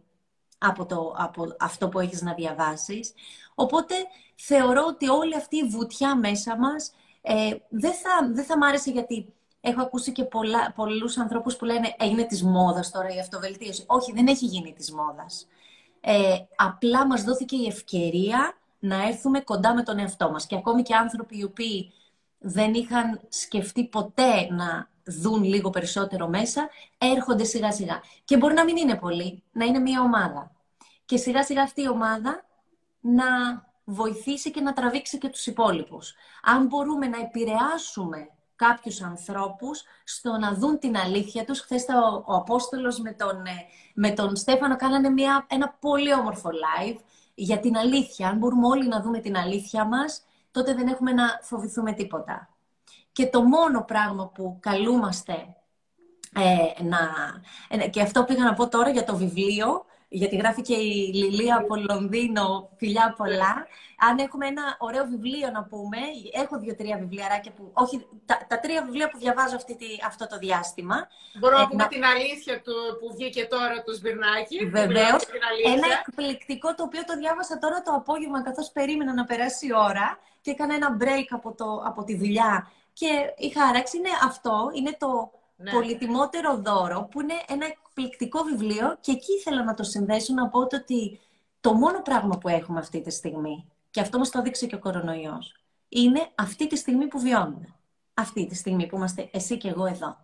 [0.59, 3.13] από, το, από αυτό που έχεις να διαβάσεις.
[3.55, 3.95] Οπότε
[4.37, 8.91] θεωρώ ότι όλη αυτή η βουτιά μέσα μας ε, δεν, θα, δεν θα μ' άρεσε
[8.91, 13.85] γιατί έχω ακούσει και πολλά, πολλούς ανθρώπους που λένε έγινε της μόδας τώρα η αυτοβελτίωση.
[13.87, 15.47] Όχι, δεν έχει γίνει της μόδας.
[16.01, 20.47] Ε, απλά μας δόθηκε η ευκαιρία να έρθουμε κοντά με τον εαυτό μας.
[20.47, 21.93] Και ακόμη και άνθρωποι οι οποίοι
[22.39, 28.01] δεν είχαν σκεφτεί ποτέ να δουν λίγο περισσότερο μέσα, έρχονται σιγά σιγά.
[28.25, 30.51] Και μπορεί να μην είναι πολύ, να είναι μια ομάδα.
[31.05, 32.45] Και σιγά σιγά αυτή η ομάδα
[33.01, 33.25] να
[33.85, 36.15] βοηθήσει και να τραβήξει και τους υπόλοιπους.
[36.43, 41.61] Αν μπορούμε να επηρεάσουμε κάποιους ανθρώπους στο να δουν την αλήθεια τους.
[41.61, 46.51] Χθες ο, ο Απόστολος με τον, ε, με τον Στέφανο κάνανε μια, ένα πολύ όμορφο
[46.51, 46.99] live
[47.35, 48.29] για την αλήθεια.
[48.29, 52.49] Αν μπορούμε όλοι να δούμε την αλήθεια μας, τότε δεν έχουμε να φοβηθούμε τίποτα.
[53.13, 55.33] Και το μόνο πράγμα που καλούμαστε
[56.35, 56.99] ε, να...
[57.69, 61.57] Ε, και αυτό πήγα να πω τώρα για το βιβλίο, γιατί γράφει και η Λιλία
[61.57, 63.67] από Λονδίνο, φιλιά πολλά.
[64.09, 65.99] Αν έχουμε ένα ωραίο βιβλίο να πούμε,
[66.33, 67.71] έχω δύο-τρία βιβλιαράκια που.
[67.73, 71.09] Όχι, τα, τα τρία βιβλία που διαβάζω αυτή τη, αυτό το διάστημα.
[71.39, 74.67] Μπορώ να ε, πούμε την αλήθεια του που βγήκε τώρα το Σμπυρνάκι.
[74.67, 75.23] Βεβαίως.
[75.65, 80.19] Ένα εκπληκτικό το οποίο το διάβασα τώρα το απόγευμα, καθώς περίμενα να περάσει η ώρα
[80.41, 82.71] και έκανα ένα break από, το, από τη δουλειά.
[82.93, 85.71] Και η χάραξη είναι αυτό, είναι το ναι.
[85.71, 90.61] πολυτιμότερο δώρο, που είναι ένα εκπληκτικό βιβλίο και εκεί ήθελα να το συνδέσω να πω
[90.61, 91.21] ότι
[91.61, 94.79] το μόνο πράγμα που έχουμε αυτή τη στιγμή, και αυτό μας το έδειξε και ο
[94.79, 95.57] κορονοϊός,
[95.89, 97.75] είναι αυτή τη στιγμή που βιώνουμε.
[98.15, 100.17] Αυτή τη στιγμή που είμαστε εσύ και εγώ εδώ.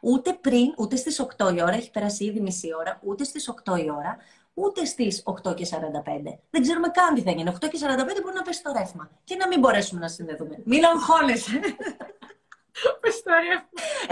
[0.00, 3.76] Ούτε πριν, ούτε στις 8 η ώρα, έχει περάσει ήδη μισή ώρα, ούτε στις 8
[3.76, 4.16] η ώρα,
[4.54, 5.74] ούτε στις 8 και 45.
[6.50, 7.52] Δεν ξέρουμε καν τι θα γίνει.
[7.54, 10.56] 8 και 45 μπορεί να πέσει το ρεύμα και να μην μπορέσουμε να συνδεθούμε.
[10.64, 11.60] Μην αγχώνεσαι.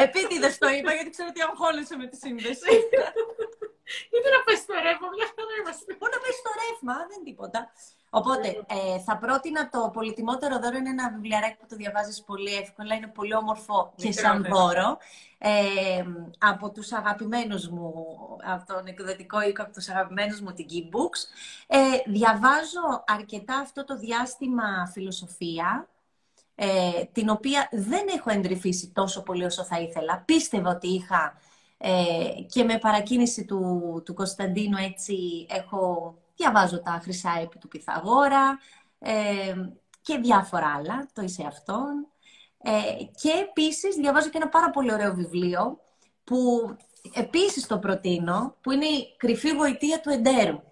[0.04, 2.70] Επίτηδες το είπα γιατί ξέρω ότι αγχώνεσαι με τη σύνδεση.
[4.10, 5.90] Γιατί να πες το ρεύμα, μια χαρά είμαστε.
[5.98, 7.60] Μπορεί να πέσει το ρεύμα, δεν τίποτα.
[8.10, 12.94] Οπότε, ε, θα πρότεινα το πολυτιμότερο δώρο είναι ένα βιβλιαράκι που το διαβάζεις πολύ εύκολα,
[12.94, 14.98] είναι πολύ όμορφο και σαν δώρο.
[15.38, 16.04] Ε,
[16.38, 17.94] από τους αγαπημένους μου,
[18.44, 21.20] από τον εκδοτικό οίκο, από τους αγαπημένους μου την Geekbooks.
[21.66, 25.88] Ε, διαβάζω αρκετά αυτό το διάστημα φιλοσοφία,
[26.54, 30.22] ε, την οποία δεν έχω εντρυφήσει τόσο πολύ όσο θα ήθελα.
[30.26, 31.34] Πίστευα ότι είχα
[31.78, 38.58] ε, και με παρακίνηση του, του Κωνσταντίνου έτσι έχω, διαβάζω τα χρυσά επί του Πυθαγόρα
[38.98, 39.54] ε,
[40.00, 42.06] και διάφορα άλλα, το είσαι αυτόν.
[42.62, 45.80] Ε, και επίσης διαβάζω και ένα πάρα πολύ ωραίο βιβλίο
[46.24, 46.38] που
[47.14, 50.62] επίσης το προτείνω, που είναι η «Κρυφή βοητεία του Εντέρου».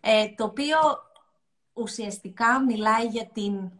[0.00, 0.78] Ε, το οποίο
[1.72, 3.70] ουσιαστικά μιλάει για την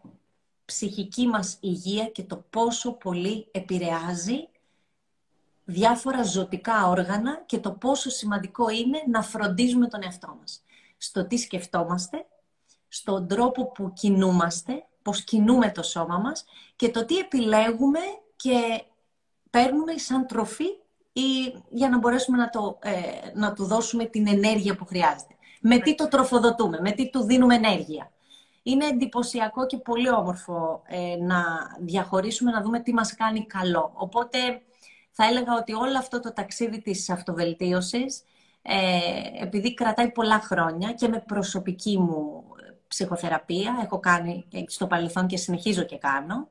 [0.65, 4.49] ψυχική μας υγεία και το πόσο πολύ επηρεάζει
[5.67, 10.63] διάφορα ζωτικά όργανα και το πόσο σημαντικό είναι να φροντίζουμε τον εαυτό μας.
[10.97, 12.27] Στο τι σκεφτόμαστε,
[12.89, 16.45] στον τρόπο που κινούμαστε, πώς κινούμε το σώμα μας
[16.77, 18.01] και το τι επιλέγουμε
[18.37, 18.85] και
[19.51, 20.67] παίρνουμε σαν τροφή
[21.13, 22.93] ή για να μπορέσουμε να, το, ε,
[23.35, 27.55] να του δώσουμε την ενέργεια που χρειάζεται με τι το τροφοδοτούμε, με τι του δίνουμε
[27.55, 28.11] ενέργεια.
[28.63, 31.45] Είναι εντυπωσιακό και πολύ όμορφο ε, να
[31.81, 33.91] διαχωρίσουμε, να δούμε τι μας κάνει καλό.
[33.95, 34.39] Οπότε
[35.19, 38.23] θα έλεγα ότι όλο αυτό το ταξίδι της αυτοβελτίωσης,
[38.63, 38.99] ε,
[39.43, 42.45] επειδή κρατάει πολλά χρόνια και με προσωπική μου
[42.89, 46.49] ψυχοθεραπεία, έχω κάνει στο παρελθόν και συνεχίζω και κάνω,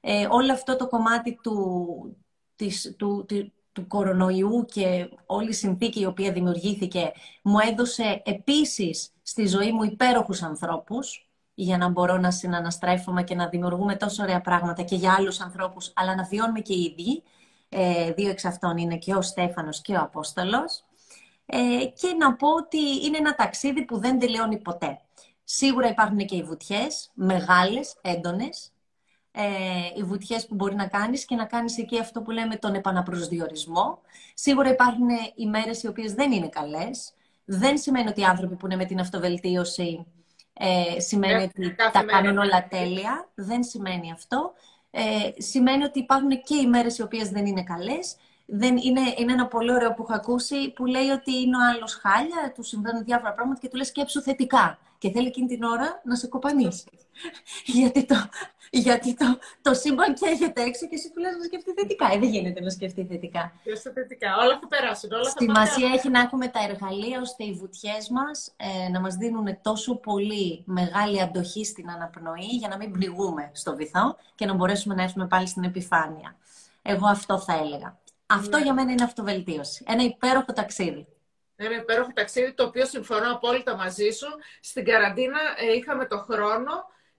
[0.00, 2.16] ε, όλο αυτό το κομμάτι του,
[2.56, 3.26] της, του,
[3.72, 9.82] του κορονοϊού και όλη η συνθήκη η οποία δημιουργήθηκε μου έδωσε επίσης στη ζωή μου
[9.82, 15.14] υπέροχους ανθρώπους για να μπορώ να συναναστρέφομαι και να δημιουργούμε τόσο ωραία πράγματα και για
[15.18, 17.22] άλλους ανθρώπους, αλλά να βιώνουμε και οι ίδιοι.
[17.78, 20.84] Ε, δύο εξ αυτών είναι και ο Στέφανος και ο Απόστολος.
[21.46, 25.00] Ε, και να πω ότι είναι ένα ταξίδι που δεν τελειώνει ποτέ.
[25.44, 28.72] Σίγουρα υπάρχουν και οι βουτιές, μεγάλες, έντονες,
[29.32, 29.42] ε,
[29.96, 34.00] οι βουτιές που μπορεί να κάνεις και να κάνεις εκεί αυτό που λέμε τον επαναπροσδιορισμό.
[34.34, 37.12] Σίγουρα υπάρχουν οι μέρες οι οποίες δεν είναι καλές.
[37.44, 40.06] Δεν σημαίνει ότι οι άνθρωποι που είναι με την αυτοβελτίωση
[40.52, 43.28] ε, σημαίνει ότι τα κάνουν όλα τέλεια.
[43.34, 44.52] Δεν σημαίνει αυτό.
[44.98, 48.16] Ε, σημαίνει ότι υπάρχουν και οι μέρες οι οποίες δεν είναι καλές.
[48.46, 51.94] Δεν, είναι, είναι ένα πολύ ωραίο που έχω ακούσει που λέει ότι είναι ο άλλος
[51.94, 54.78] χάλια, του συμβαίνουν διάφορα πράγματα και του λέει σκέψου θετικά.
[54.98, 56.84] Και θέλει εκείνη την ώρα να σε κοπανίσει.
[57.78, 58.14] γιατί το,
[58.70, 62.06] γιατί το, το σύμπαν καίγεται έξω και εσύ του λες να σκεφτεί θετικά.
[62.12, 63.52] Ε, δεν γίνεται να σκεφτεί θετικά.
[63.60, 65.12] Σκεφτεί θετικά; Όλα θα περάσουν.
[65.12, 69.14] Όλα θα Σημασία έχει να έχουμε τα εργαλεία ώστε οι βουτιές μας ε, να μας
[69.14, 74.54] δίνουν τόσο πολύ μεγάλη αντοχή στην αναπνοή για να μην πληγούμε στο βυθό και να
[74.54, 76.36] μπορέσουμε να έρθουμε πάλι στην επιφάνεια.
[76.82, 77.98] Εγώ αυτό θα έλεγα.
[78.26, 78.62] Αυτό ναι.
[78.62, 79.84] για μένα είναι αυτοβελτίωση.
[79.88, 81.06] Ένα υπέροχο ταξίδι.
[81.56, 84.26] Ένα υπέροχο ταξίδι, το οποίο συμφωνώ απόλυτα μαζί σου.
[84.60, 86.72] Στην καραντίνα ε, είχαμε το χρόνο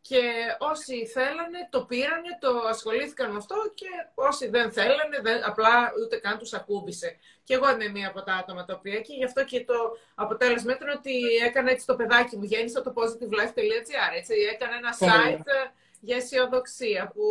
[0.08, 0.22] και
[0.60, 6.18] όσοι θέλανε το πήρανε, το ασχολήθηκαν με αυτό και όσοι δεν θέλανε, δεν, απλά ούτε
[6.18, 7.18] καν τους ακούμπησε.
[7.44, 10.74] Και εγώ είμαι μία από τα άτομα τα οποία και γι' αυτό και το αποτέλεσμα
[10.74, 11.14] ήταν ότι
[11.46, 17.24] έκανα έτσι το παιδάκι μου, γέννησα το positivelife.gr, έτσι, έκανα ένα site για αισιοδοξία που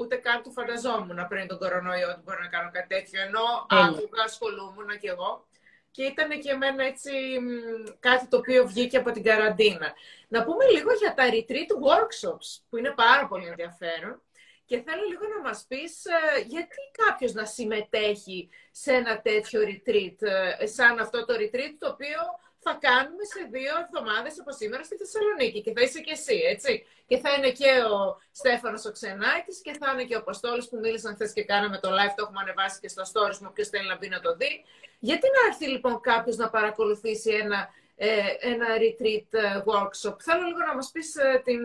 [0.00, 4.22] ούτε καν του φανταζόμουν πριν τον κορονοϊό ότι μπορώ να κάνω κάτι τέτοιο, ενώ άκουγα,
[4.24, 5.46] ασχολούμουν και εγώ
[5.94, 7.10] και ήταν και εμένα έτσι
[8.00, 9.92] κάτι το οποίο βγήκε από την καραντίνα.
[10.28, 14.22] Να πούμε λίγο για τα retreat workshops, που είναι πάρα πολύ ενδιαφέρον.
[14.64, 20.16] Και θέλω λίγο να μας πεις ε, γιατί κάποιος να συμμετέχει σε ένα τέτοιο retreat,
[20.60, 22.20] ε, σαν αυτό το retreat το οποίο
[22.64, 25.58] θα κάνουμε σε δύο εβδομάδες από σήμερα στη Θεσσαλονίκη.
[25.64, 26.72] Και θα είσαι και εσύ, έτσι.
[27.08, 27.96] Και θα είναι και ο
[28.40, 31.88] Στέφανος ο Ξενάκης και θα είναι και ο Αποστόλης που μίλησαν χθες και κάναμε το
[31.98, 32.12] live.
[32.16, 33.48] Το έχουμε ανεβάσει και στα stories μου.
[33.50, 34.52] Όποιος θέλει να μπει να το δει.
[35.08, 37.60] Γιατί να έρθει λοιπόν κάποιος να παρακολουθήσει ένα,
[37.96, 38.08] ε,
[38.52, 41.60] ένα retreat ε, workshop; Θέλω λίγο να μας πεις ε, την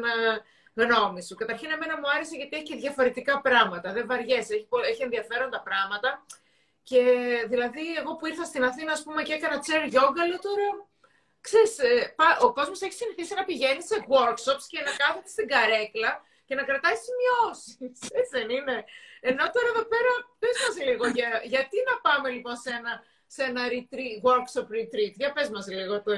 [0.82, 1.36] γνώμη σου.
[1.36, 3.94] Καταρχήν, εμένα μου άρεσε γιατί έχει και διαφορετικά πράγματα.
[3.94, 6.26] Δεν βαριέσαι, έχει, έχει ενδιαφέροντα πράγματα.
[6.90, 7.04] Και
[7.52, 10.68] δηλαδή, εγώ που ήρθα στην Αθήνα, ας πούμε, και έκανα chair yoga, λέω τώρα,
[11.42, 16.12] ξέρεις, ε, ο κόσμος έχει συνηθίσει να πηγαίνει σε workshops και να κάθεται στην καρέκλα
[16.48, 17.70] και να κρατάει σημειώσεις.
[18.20, 18.76] Έτσι δεν είναι.
[19.30, 22.94] Ενώ τώρα εδώ πέρα, πες μας λίγο, για, γιατί να πάμε λοιπόν σε ένα,
[23.32, 25.14] σε ένα retreat, workshop retreat.
[25.16, 26.02] Για πες μας λίγο.
[26.02, 26.12] Το...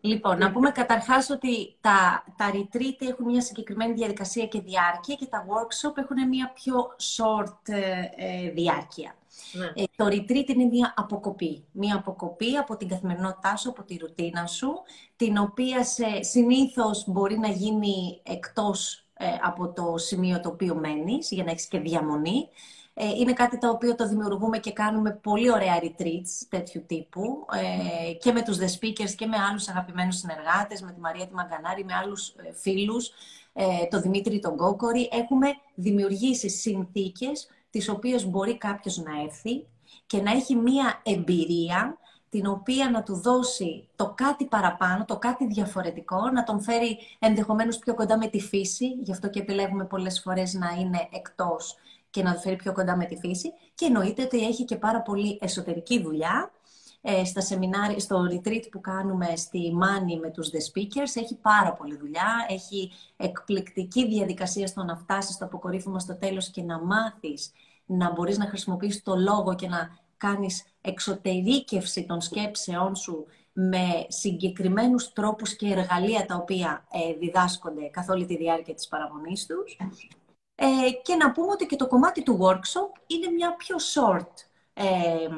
[0.00, 5.26] Λοιπόν, να πούμε καταρχάς ότι τα, τα retreat έχουν μια συγκεκριμένη διαδικασία και διάρκεια και
[5.26, 9.14] τα workshop έχουν μια πιο short ε, ε διάρκεια.
[9.52, 9.82] Ναι.
[9.82, 11.64] Ε, το retreat είναι μια αποκοπή.
[11.72, 14.72] Μια αποκοπή από την καθημερινότητά σου, από τη ρουτίνα σου,
[15.16, 21.30] την οποία σε, συνήθως μπορεί να γίνει εκτός ε, από το σημείο το οποίο μένεις,
[21.30, 22.48] για να έχεις και διαμονή.
[22.98, 27.46] Ε, είναι κάτι το οποίο το δημιουργούμε και κάνουμε πολύ ωραία retreats τέτοιου τύπου
[28.08, 31.34] ε, και με τους The Speakers και με άλλους αγαπημένους συνεργάτες, με τη Μαρία τη
[31.34, 33.10] Μαγκανάρη, με άλλους ε, φίλους,
[33.52, 35.08] ε, το Δημήτρη τον Κόκορη.
[35.12, 39.66] Έχουμε δημιουργήσει συνθήκες τις οποίες μπορεί κάποιος να έρθει
[40.06, 45.46] και να έχει μία εμπειρία την οποία να του δώσει το κάτι παραπάνω, το κάτι
[45.46, 50.20] διαφορετικό, να τον φέρει ενδεχομένως πιο κοντά με τη φύση, γι' αυτό και επιλέγουμε πολλές
[50.20, 51.76] φορές να είναι εκτός
[52.16, 55.02] και να το φέρει πιο κοντά με τη φύση και εννοείται ότι έχει και πάρα
[55.02, 56.50] πολύ εσωτερική δουλειά.
[57.00, 61.72] Ε, στα σεμινάρια, στο retreat που κάνουμε στη Μάνη με τους The Speakers έχει πάρα
[61.72, 67.52] πολλή δουλειά, έχει εκπληκτική διαδικασία στο να φτάσεις στο αποκορύφωμα στο τέλος και να μάθεις
[67.86, 75.12] να μπορείς να χρησιμοποιήσεις το λόγο και να κάνεις εξωτερήκευση των σκέψεών σου με συγκεκριμένους
[75.12, 79.76] τρόπους και εργαλεία τα οποία ε, διδάσκονται καθ' όλη τη διάρκεια της παραμονής τους.
[80.58, 84.32] Ε, και να πούμε ότι και το κομμάτι του workshop είναι μια πιο short
[84.74, 85.28] ε,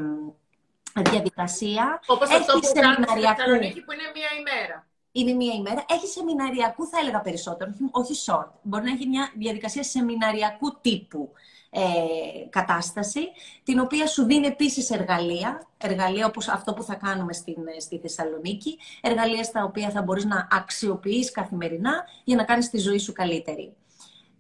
[1.03, 2.01] διαδικασία.
[2.07, 3.43] Όπως Έχει αυτό που σεμιναριακού...
[3.85, 4.87] που είναι μία ημέρα.
[5.13, 5.85] Είναι μία ημέρα.
[5.89, 8.49] Έχει σεμιναριακού, θα έλεγα περισσότερο, όχι short.
[8.63, 11.33] Μπορεί να έχει μια διαδικασία σεμιναριακού τύπου
[11.71, 11.81] ε,
[12.51, 13.21] κατάσταση,
[13.63, 17.99] την οποία σου δίνει επίσης εργαλεία, εργαλεία όπως αυτό που θα κάνουμε στην, ε, στη
[17.99, 23.13] Θεσσαλονίκη, εργαλεία στα οποία θα μπορείς να αξιοποιείς καθημερινά για να κάνεις τη ζωή σου
[23.13, 23.75] καλύτερη.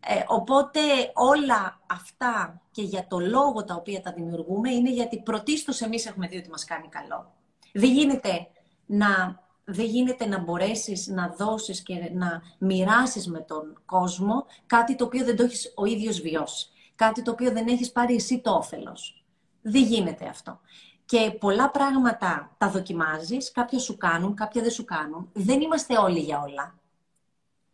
[0.07, 0.81] Ε, οπότε
[1.15, 6.27] όλα αυτά και για το λόγο τα οποία τα δημιουργούμε είναι γιατί πρωτίστως εμείς έχουμε
[6.29, 7.33] δει ότι μας κάνει καλό.
[7.73, 8.49] Δεν γίνεται
[8.87, 15.05] να, δεν γίνεται να μπορέσεις να δώσεις και να μοιράσεις με τον κόσμο κάτι το
[15.05, 18.51] οποίο δεν το έχεις ο ίδιος βιώσει κάτι το οποίο δεν έχεις πάρει εσύ το
[18.51, 19.25] όφελος.
[19.63, 20.61] Δεν γίνεται αυτό.
[21.05, 25.31] Και πολλά πράγματα τα δοκιμάζεις, κάποια σου κάνουν, κάποια δεν σου κάνουν.
[25.33, 26.79] Δεν είμαστε όλοι για όλα.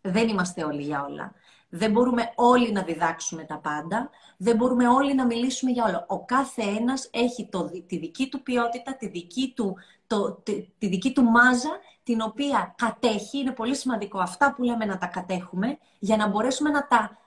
[0.00, 1.32] Δεν είμαστε όλοι για όλα.
[1.76, 4.10] Δεν μπορούμε όλοι να διδάξουμε τα πάντα.
[4.36, 6.04] Δεν μπορούμε όλοι να μιλήσουμε για όλα.
[6.08, 10.86] Ο κάθε ένας έχει το, τη δική του ποιότητα, τη δική του, το, τη, τη
[10.86, 13.38] δική του μάζα, την οποία κατέχει.
[13.38, 17.18] Είναι πολύ σημαντικό αυτά που λέμε να τα κατέχουμε, για να μπορέσουμε να τα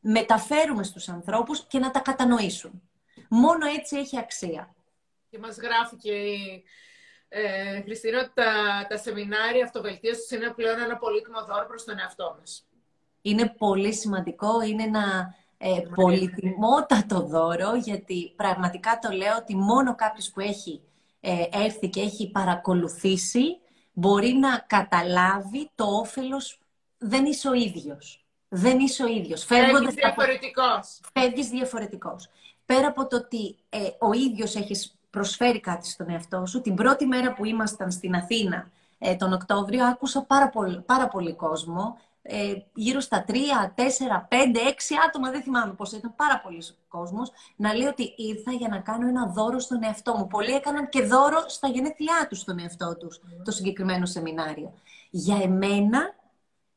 [0.00, 2.82] μεταφέρουμε στους ανθρώπους και να τα κατανοήσουν.
[3.28, 4.74] Μόνο έτσι έχει αξία.
[5.30, 6.64] Και μας γράφει και η
[7.28, 12.36] ε, Χριστίνα ότι τα, τα σεμινάρια αυτοβελτίωσης είναι πλέον ένα πολύτιμο δώρο προς τον εαυτό
[12.40, 12.67] μας.
[13.28, 20.30] Είναι πολύ σημαντικό, είναι να ε, πολυτιμότατο δώρο, γιατί πραγματικά το λέω ότι μόνο κάποιος
[20.30, 20.80] που έχει
[21.20, 23.58] ε, έρθει και έχει παρακολουθήσει
[23.92, 26.60] μπορεί να καταλάβει το όφελος
[26.98, 28.24] δεν είσαι ο ίδιος.
[28.48, 29.44] Δεν είσαι ο ίδιος.
[29.44, 31.00] Φεύγεις διαφορετικός.
[31.12, 32.28] Φεύγεις διαφορετικός.
[32.66, 37.06] Πέρα από το ότι ε, ο ίδιος έχεις προσφέρει κάτι στον εαυτό σου, την πρώτη
[37.06, 42.54] μέρα που ήμασταν στην Αθήνα ε, τον Οκτώβριο, άκουσα πάρα πολύ, πάρα πολύ κόσμο, ε,
[42.74, 43.32] γύρω στα 3,
[43.74, 43.82] 4,
[44.28, 48.68] 5, 6 άτομα, δεν θυμάμαι πόσο ήταν, πάρα πολλοί κόσμος, να λέει ότι ήρθα για
[48.68, 50.26] να κάνω ένα δώρο στον εαυτό μου.
[50.26, 54.72] Πολλοί έκαναν και δώρο στα γενέθλιά τους στον εαυτό τους, το συγκεκριμένο σεμινάριο.
[55.10, 56.14] Για εμένα,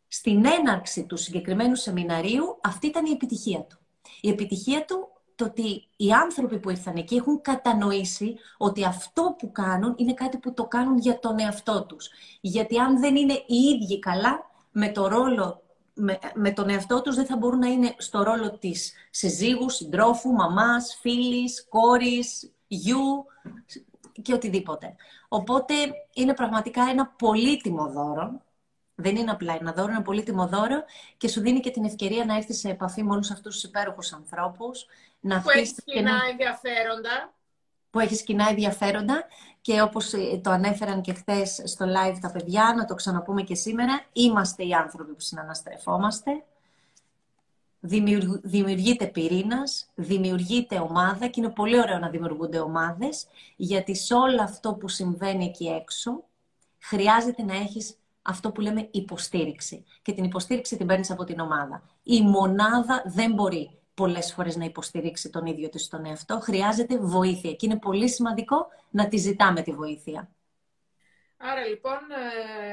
[0.07, 3.77] στην έναρξη του συγκεκριμένου σεμιναρίου, αυτή ήταν η επιτυχία του.
[4.21, 9.51] Η επιτυχία του το ότι οι άνθρωποι που ήρθαν εκεί έχουν κατανοήσει ότι αυτό που
[9.51, 12.09] κάνουν είναι κάτι που το κάνουν για τον εαυτό τους.
[12.41, 15.63] Γιατί αν δεν είναι οι ίδιοι καλά με το ρόλο
[15.93, 20.31] με, με τον εαυτό τους δεν θα μπορούν να είναι στο ρόλο της συζύγους, συντρόφου,
[20.31, 23.25] μαμάς, φίλης, κόρης, γιου
[24.21, 24.95] και οτιδήποτε.
[25.27, 25.73] Οπότε
[26.13, 28.41] είναι πραγματικά ένα πολύτιμο δώρο
[29.01, 30.83] δεν είναι απλά ένα δώρο, είναι ένα πολύτιμο δώρο
[31.17, 34.13] και σου δίνει και την ευκαιρία να έρθεις σε επαφή με όλους αυτούς τους υπέροχους
[34.13, 34.85] ανθρώπους.
[35.21, 37.33] που έχει κοινά ενδιαφέροντα.
[37.91, 39.23] Που έχει κοινά ενδιαφέροντα
[39.61, 43.55] και όπως ε, το ανέφεραν και χθες στο live τα παιδιά, να το ξαναπούμε και
[43.55, 46.43] σήμερα, είμαστε οι άνθρωποι που συναναστρεφόμαστε.
[48.43, 54.73] Δημιουργείται πυρήνας, δημιουργείται ομάδα και είναι πολύ ωραίο να δημιουργούνται ομάδες, γιατί σε όλο αυτό
[54.73, 56.23] που συμβαίνει εκεί έξω
[56.79, 59.85] χρειάζεται να έχεις αυτό που λέμε υποστήριξη.
[60.01, 61.83] Και την υποστήριξη την παίρνεις από την ομάδα.
[62.03, 66.39] Η μονάδα δεν μπορεί πολλές φορές να υποστηρίξει τον ίδιο της τον εαυτό.
[66.39, 70.29] Χρειάζεται βοήθεια και είναι πολύ σημαντικό να τη ζητάμε τη βοήθεια.
[71.43, 71.99] Άρα λοιπόν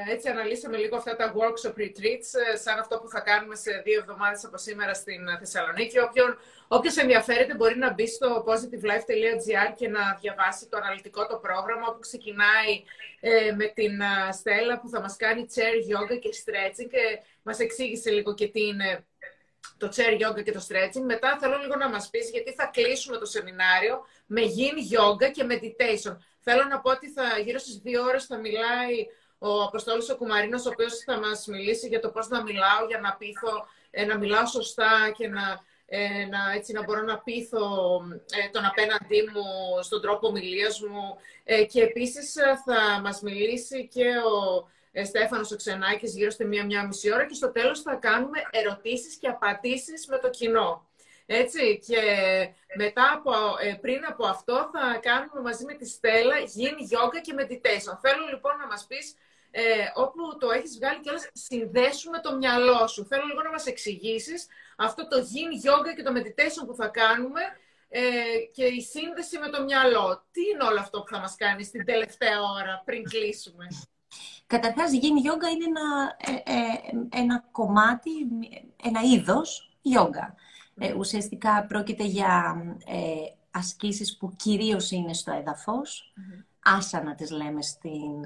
[0.07, 3.81] ε, έτσι αναλύσαμε λίγο αυτά τα workshop retreats ε, σαν αυτό που θα κάνουμε σε
[3.85, 5.99] δύο εβδομάδες από σήμερα στην Θεσσαλονίκη.
[5.99, 11.93] Όποιον, όποιος ενδιαφέρεται μπορεί να μπει στο positivelife.gr και να διαβάσει το αναλυτικό το πρόγραμμα
[11.93, 12.83] που ξεκινάει
[13.19, 14.01] ε, με την
[14.31, 18.61] Στέλλα που θα μας κάνει chair yoga και stretching και μας εξήγησε λίγο και τι
[18.67, 19.05] είναι
[19.77, 21.03] το chair yoga και το stretching.
[21.05, 25.45] Μετά θέλω λίγο να μας πεις γιατί θα κλείσουμε το σεμινάριο με yin yoga και
[25.49, 26.17] meditation.
[26.39, 29.07] Θέλω να πω ότι θα, γύρω στις δύο ώρες θα μιλάει
[29.37, 32.99] ο Αποστόλης ο Κουμαρίνος, ο οποίος θα μας μιλήσει για το πώς να μιλάω, για
[32.99, 37.59] να πείθω, ε, να μιλάω σωστά και να, ε, να, έτσι, να μπορώ να πείθω
[38.45, 39.43] ε, τον απέναντί μου
[39.83, 41.17] στον τρόπο ομιλίας μου.
[41.71, 42.33] και επίσης
[42.65, 44.67] θα μας μιλήσει και ο
[45.05, 49.27] Στέφανος ο Ξενάκης γύρω στη μία-μία μισή ώρα και στο τέλος θα κάνουμε ερωτήσεις και
[49.27, 50.87] απαντήσεις με το κοινό.
[51.31, 52.01] Έτσι, και
[52.75, 53.31] μετά από,
[53.61, 57.97] ε, πριν από αυτό θα κάνουμε μαζί με τη Στέλλα γίνει yoga και meditation.
[58.01, 59.15] Θέλω λοιπόν να μας πεις,
[59.51, 59.61] ε,
[59.95, 63.05] όπου το έχεις βγάλει και όλες, συνδέσουμε το μυαλό σου.
[63.05, 67.41] Θέλω λίγο να μας εξηγήσεις αυτό το γίνει yoga και το meditation που θα κάνουμε
[67.89, 68.01] ε,
[68.51, 70.25] και η σύνδεση με το μυαλό.
[70.31, 73.67] Τι είναι όλο αυτό που θα μας κάνεις στην τελευταία ώρα πριν κλείσουμε;
[74.49, 78.09] Καταρχάς, γίνει yoga είναι ένα, ε, ε, ένα κομμάτι,
[78.83, 80.33] ένα είδος yoga.
[80.77, 82.97] Ε, ουσιαστικά πρόκειται για ε,
[83.51, 86.13] ασκήσεις που κυρίως είναι στο έδαφος.
[86.17, 86.43] Mm-hmm.
[86.63, 88.23] Άσανα τις λέμε στην,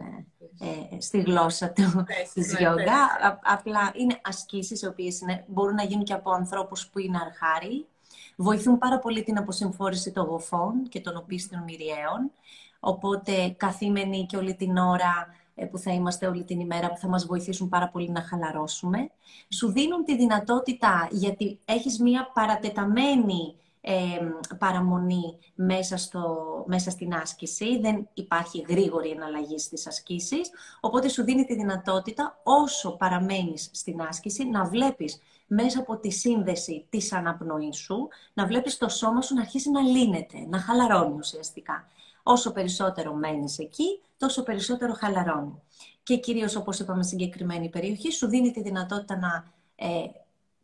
[0.60, 3.40] ε, στη γλώσσα του, της ναι, γιόγκα.
[3.44, 7.88] Απλά είναι ασκήσεις οι οποίες είναι, μπορούν να γίνουν και από ανθρώπους που είναι αρχάριοι.
[8.36, 12.32] Βοηθούν πάρα πολύ την αποσυμφόρηση των γοφών και των οπίστων μυριαίων.
[12.80, 17.08] Οπότε καθήμενοι και όλη την ώρα ε, που θα είμαστε όλη την ημέρα, που θα
[17.08, 19.10] μας βοηθήσουν πάρα πολύ να χαλαρώσουμε.
[19.50, 24.20] Σου δίνουν τη δυνατότητα, γιατί έχεις μία παρατεταμένη ε,
[24.58, 31.46] παραμονή μέσα, στο, μέσα στην άσκηση, δεν υπάρχει γρήγορη εναλλαγή στις ασκήσεις, οπότε σου δίνει
[31.46, 38.08] τη δυνατότητα όσο παραμένεις στην άσκηση να βλέπεις μέσα από τη σύνδεση της αναπνοής σου,
[38.34, 41.88] να βλέπεις το σώμα σου να αρχίσει να λύνεται, να χαλαρώνει ουσιαστικά.
[42.24, 45.62] Όσο περισσότερο μένεις εκεί, τόσο περισσότερο χαλαρώνει.
[46.04, 50.06] Και κυρίως, όπως είπαμε, συγκεκριμένη περιοχή σου δίνει τη δυνατότητα να ε,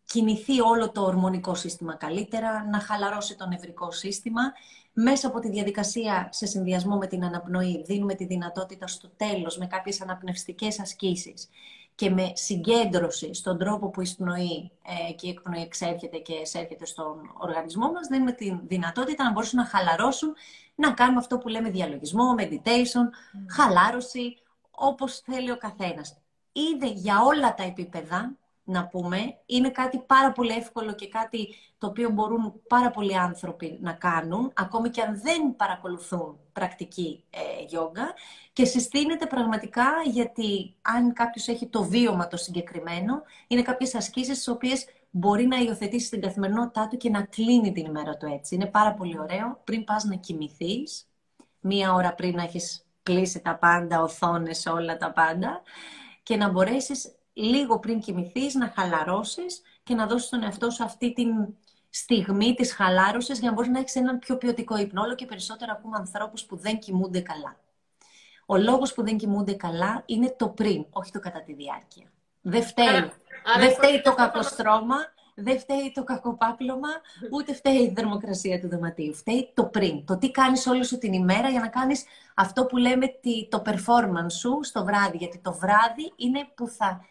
[0.05, 4.41] κινηθεί όλο το ορμονικό σύστημα καλύτερα, να χαλαρώσει το νευρικό σύστημα.
[4.93, 9.68] Μέσα από τη διαδικασία, σε συνδυασμό με την αναπνοή, δίνουμε τη δυνατότητα στο τέλος, με
[9.68, 11.49] κάποιες αναπνευστικές ασκήσεις
[12.00, 14.72] και με συγκέντρωση στον τρόπο που η εισπνοή
[15.10, 19.60] ε, και η εκπνοή εξέρχεται και εισέρχεται στον οργανισμό μας, δίνουμε τη δυνατότητα να μπορέσουν
[19.60, 20.34] να χαλαρώσουν
[20.76, 23.45] να κάνουμε αυτό που λέμε διαλογισμό, meditation, mm.
[23.50, 24.38] χαλάρωση,
[24.72, 26.18] όπως θέλει ο καθένας.
[26.52, 28.38] Είδε για όλα τα επίπεδα,
[28.70, 33.78] να πούμε, είναι κάτι πάρα πολύ εύκολο και κάτι το οποίο μπορούν πάρα πολλοί άνθρωποι
[33.82, 38.13] να κάνουν, ακόμη και αν δεν παρακολουθούν πρακτική ε, γιόγκα
[38.53, 44.47] και συστήνεται πραγματικά γιατί αν κάποιος έχει το βίωμα το συγκεκριμένο, είναι κάποιες ασκήσεις τις
[44.47, 48.55] οποίες μπορεί να υιοθετήσει την καθημερινότητά του και να κλείνει την ημέρα του έτσι.
[48.55, 51.07] Είναι πάρα πολύ ωραίο πριν πας να κοιμηθείς,
[51.59, 55.61] μία ώρα πριν να έχεις κλείσει τα πάντα, οθόνες, όλα τα πάντα
[56.24, 61.14] και να μπορέσεις λίγο πριν κοιμηθείς να χαλαρώσεις και να δώσεις τον εαυτό σου αυτή
[61.14, 61.28] την
[61.90, 65.02] στιγμή της χαλάρωσης για να μπορείς να έχεις έναν πιο ποιοτικό ύπνο.
[65.02, 67.56] Όλο και περισσότερο ακούμε ανθρώπους που δεν κοιμούνται καλά.
[68.46, 72.12] Ο λόγος που δεν κοιμούνται καλά είναι το πριν, όχι το κατά τη διάρκεια.
[72.42, 73.12] Δεν φταίει,
[73.60, 74.96] δεν φταίει το κακοστρώμα,
[75.36, 76.90] δεν φταίει το κακοπάπλωμα,
[77.32, 79.14] ούτε φταίει η θερμοκρασία του δωματίου.
[79.14, 80.06] Φταίει το πριν.
[80.06, 82.04] Το τι κάνεις όλη σου την ημέρα για να κάνεις
[82.36, 83.08] αυτό που λέμε
[83.50, 85.18] το performance σου στο βράδυ.
[85.18, 87.06] Γιατί το βράδυ είναι που θα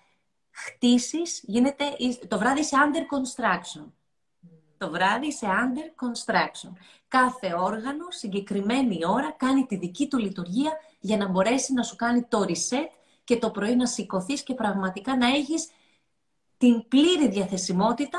[0.67, 1.85] χτίσεις, γίνεται,
[2.29, 3.85] το βράδυ είσαι under construction.
[4.79, 6.73] Το βράδυ είσαι under construction.
[7.09, 12.23] Κάθε όργανο, συγκεκριμένη ώρα, κάνει τη δική του λειτουργία για να μπορέσει να σου κάνει
[12.23, 12.89] το reset
[13.25, 15.69] και το πρωί να σηκωθείς και πραγματικά να έχεις
[16.59, 18.19] την πλήρη διαθεσιμότητα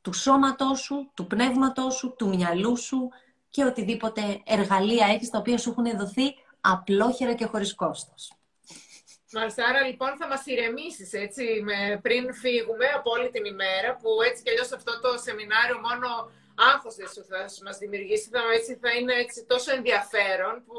[0.00, 3.08] του σώματός σου, του πνεύματός σου, του μυαλού σου
[3.50, 8.32] και οτιδήποτε εργαλεία έχεις τα οποία σου έχουν δοθεί απλόχερα και χωρίς κόστος.
[9.32, 14.08] Μάλιστα, άρα λοιπόν θα μας ηρεμήσεις έτσι, με, πριν φύγουμε από όλη την ημέρα, που
[14.28, 16.08] έτσι κι αλλιώς αυτό το σεμινάριο μόνο
[16.72, 20.74] άγχος δεν σου θα μας δημιουργήσει, θα, έτσι, θα είναι έτσι τόσο ενδιαφέρον, που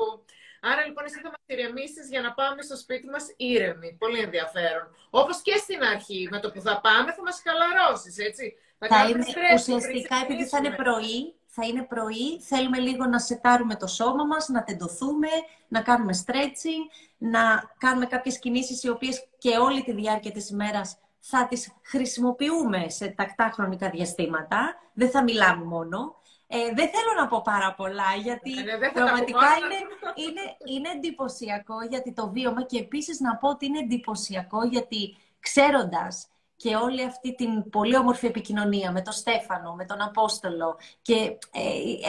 [0.64, 3.96] Άρα λοιπόν εσύ θα μας ηρεμήσεις για να πάμε στο σπίτι μας ήρεμοι.
[4.00, 4.96] Πολύ ενδιαφέρον.
[5.10, 8.56] Όπως και στην αρχή, με το που θα πάμε θα μας χαλαρώσεις, έτσι.
[8.80, 13.76] Θα, θα είναι ουσιαστικά επειδή θα είναι πρωί, θα είναι πρωί, θέλουμε λίγο να σετάρουμε
[13.76, 15.28] το σώμα μας, να τεντωθούμε,
[15.68, 16.84] να κάνουμε stretching,
[17.18, 22.90] να κάνουμε κάποιες κινήσεις οι οποίες και όλη τη διάρκεια της ημέρας θα τις χρησιμοποιούμε
[22.90, 24.76] σε τακτά χρονικά διαστήματα.
[24.94, 26.16] Δεν θα μιλάμε μόνο.
[26.48, 29.78] Ε, δεν θέλω να πω πάρα πολλά, γιατί ε, πραγματικά είναι,
[30.26, 36.28] είναι, είναι εντυπωσιακό γιατί το βίωμα και επίσης να πω ότι είναι εντυπωσιακό γιατί ξέροντας
[36.62, 41.14] και όλη αυτή την πολύ όμορφη επικοινωνία με τον Στέφανο, με τον Απόστολο και
[41.52, 41.60] ε,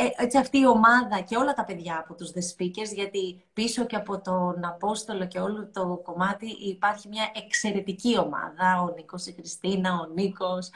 [0.05, 3.85] ε, έτσι αυτή η ομάδα και όλα τα παιδιά από τους The Speakers, γιατί πίσω
[3.85, 9.33] και από τον Απόστολο και όλο το κομμάτι υπάρχει μια εξαιρετική ομάδα, ο Νίκος, η
[9.33, 10.71] Χριστίνα, ο Νίκος,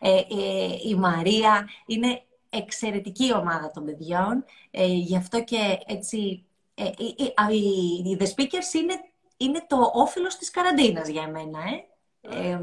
[0.00, 0.20] ε,
[0.88, 4.44] η Μαρία, είναι εξαιρετική ομάδα των παιδιών,
[4.86, 6.18] γι' αυτό και έτσι
[8.02, 8.94] οι The Speakers είναι,
[9.36, 11.91] είναι το όφελος της καραντίνας για εμένα, ε.
[12.30, 12.58] Ε,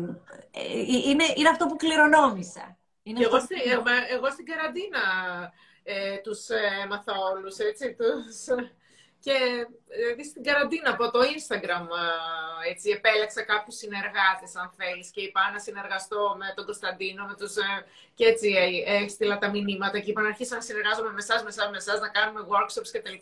[1.05, 2.78] είναι, είναι αυτό που κληρονόμησα.
[3.03, 4.99] Είναι εγώ, στη, εγώ, εγώ, στην καραντίνα
[5.84, 8.38] ε, τους ε, έμαθα όλους, έτσι, τους...
[9.22, 9.38] Και
[9.97, 11.88] δηλαδή στην καραντίνα από το Instagram
[12.70, 17.53] έτσι, επέλεξα κάποιους συνεργάτες, αν θέλεις, και είπα να συνεργαστώ με τον Κωνσταντίνο, με τους,
[18.14, 18.49] και έτσι
[18.86, 21.99] έστειλα τα μηνύματα και είπα να αρχίσω να συνεργάζομαι με εσάς, με εσάς, με εσάς,
[21.99, 23.18] να κάνουμε workshops κτλ.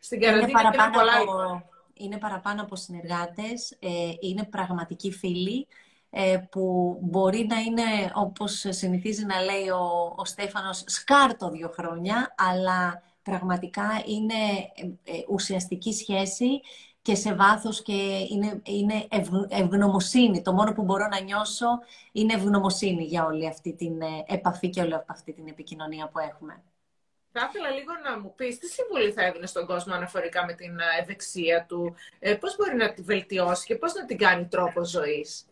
[0.00, 1.68] Στην καραντίνα είναι πολλά από
[2.00, 5.66] είναι παραπάνω από συνεργάτες, ε, είναι πραγματικοί φίλοι
[6.10, 12.34] ε, που μπορεί να είναι, όπως συνηθίζει να λέει ο, ο Στέφανος, σκάρτο δύο χρόνια,
[12.36, 14.34] αλλά πραγματικά είναι
[15.04, 16.60] ε, ουσιαστική σχέση
[17.02, 19.06] και σε βάθος και είναι, είναι
[19.48, 20.42] ευγνωμοσύνη.
[20.42, 21.66] Το μόνο που μπορώ να νιώσω
[22.12, 23.92] είναι ευγνωμοσύνη για όλη αυτή την
[24.26, 26.62] επαφή και όλη αυτή την επικοινωνία που έχουμε.
[27.32, 30.78] Θα ήθελα λίγο να μου πεις τι συμβουλή θα έδινε στον κόσμο αναφορικά με την
[30.78, 34.84] ε, ευεξία του, ε, πώς μπορεί να τη βελτιώσει και πώς να την κάνει τρόπο
[34.84, 35.44] ζωής;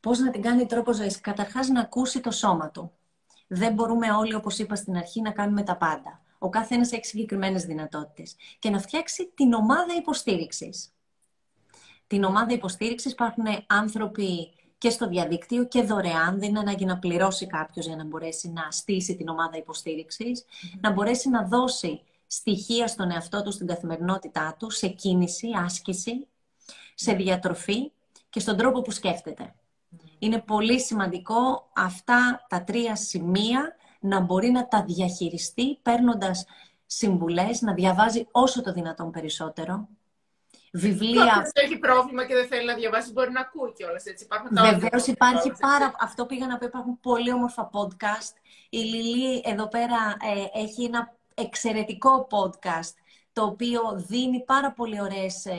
[0.00, 2.92] Πώς να την κάνει τρόπο ζωής; Καταρχάς να ακούσει το σώμα του.
[3.46, 6.22] Δεν μπορούμε όλοι, όπως είπα στην αρχή, να κάνουμε τα πάντα.
[6.38, 8.36] Ο κάθε ένας έχει συγκεκριμένες δυνατότητες.
[8.58, 10.92] Και να φτιάξει την ομάδα υποστήριξης.
[12.06, 16.38] Την ομάδα υποστήριξης υπάρχουν άνθρωποι και στο διαδίκτυο και δωρεάν.
[16.38, 19.56] Δεν είναι ανάγκη να πληρώσει κάποιος για να μπορέσει να στήσει την ομάδα
[20.80, 26.26] να μπορέσει να δώσει στοιχεία στον εαυτό του στην καθημερινότητά του, σε κίνηση, άσκηση,
[26.94, 27.92] σε διατροφή
[28.30, 29.54] και στον τρόπο που σκέφτεται.
[30.18, 36.46] Είναι πολύ σημαντικό αυτά τα τρία σημεία να μπορεί να τα διαχειριστεί παίρνοντας
[36.86, 39.88] συμβουλές, να διαβάζει όσο το δυνατόν περισσότερο,
[40.78, 41.22] βιβλία.
[41.22, 44.04] Όποιος έχει πρόβλημα και δεν θέλει να διαβάσει, μπορεί να ακούει κιόλας.
[44.50, 45.94] Βεβαίως υπάρχει πάρα.
[46.00, 46.66] Αυτό πήγα να πω.
[46.66, 48.32] Υπάρχουν πολύ όμορφα podcast.
[48.70, 50.16] Η Λιλή εδώ πέρα
[50.54, 52.94] ε, έχει ένα εξαιρετικό podcast
[53.32, 55.54] το οποίο δίνει πάρα πολύ ωραίες ε,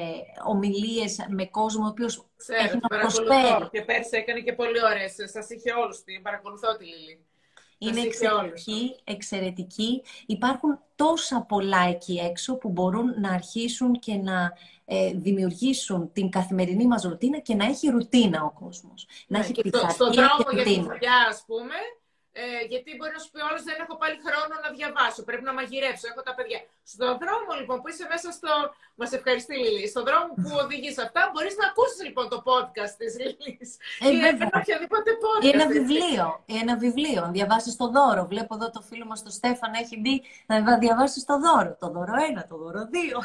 [0.45, 3.69] ομιλίες με κόσμο ο οποίος Ξέρω, έχει να προσφέρει.
[3.71, 5.15] Και πέρσι έκανε και πολύ ωραίες.
[5.31, 7.25] Σας είχε όλους την παρακολουθώ τη Λιλή.
[7.81, 10.01] Είναι εξαιρετική, εξαιρετική.
[10.25, 14.53] Υπάρχουν τόσα πολλά εκεί έξω που μπορούν να αρχίσουν και να
[14.85, 19.07] ε, δημιουργήσουν την καθημερινή μας ρουτίνα και να έχει ρουτίνα ο κόσμος.
[19.27, 21.75] να ναι, έχει και στο, Στον δρόμο για τη δουλειά, ας πούμε,
[22.41, 25.53] ε, γιατί μπορεί να σου πει όλος δεν έχω πάλι χρόνο να διαβάσω, πρέπει να
[25.57, 26.59] μαγειρέψω, έχω τα παιδιά.
[26.93, 28.51] Στον δρόμο λοιπόν που είσαι μέσα στο...
[29.01, 29.87] Μας ευχαριστεί Λίλη.
[29.87, 33.69] Στον δρόμο που οδηγείς αυτά μπορείς να ακούσεις λοιπόν το podcast της Λίλης.
[33.99, 34.49] Ε, ή βέβαια.
[34.61, 35.45] οποιαδήποτε podcast.
[35.45, 35.79] Ή ένα έτσι.
[35.79, 36.43] βιβλίο.
[36.45, 37.23] Ή ένα βιβλίο.
[37.23, 38.23] Αν διαβάσεις το δώρο.
[38.25, 40.15] Βλέπω εδώ το φίλο μας το Στέφαν έχει μπει
[40.45, 41.77] να διαβάσεις το δώρο.
[41.79, 43.19] Το δώρο ένα, το δώρο δύο.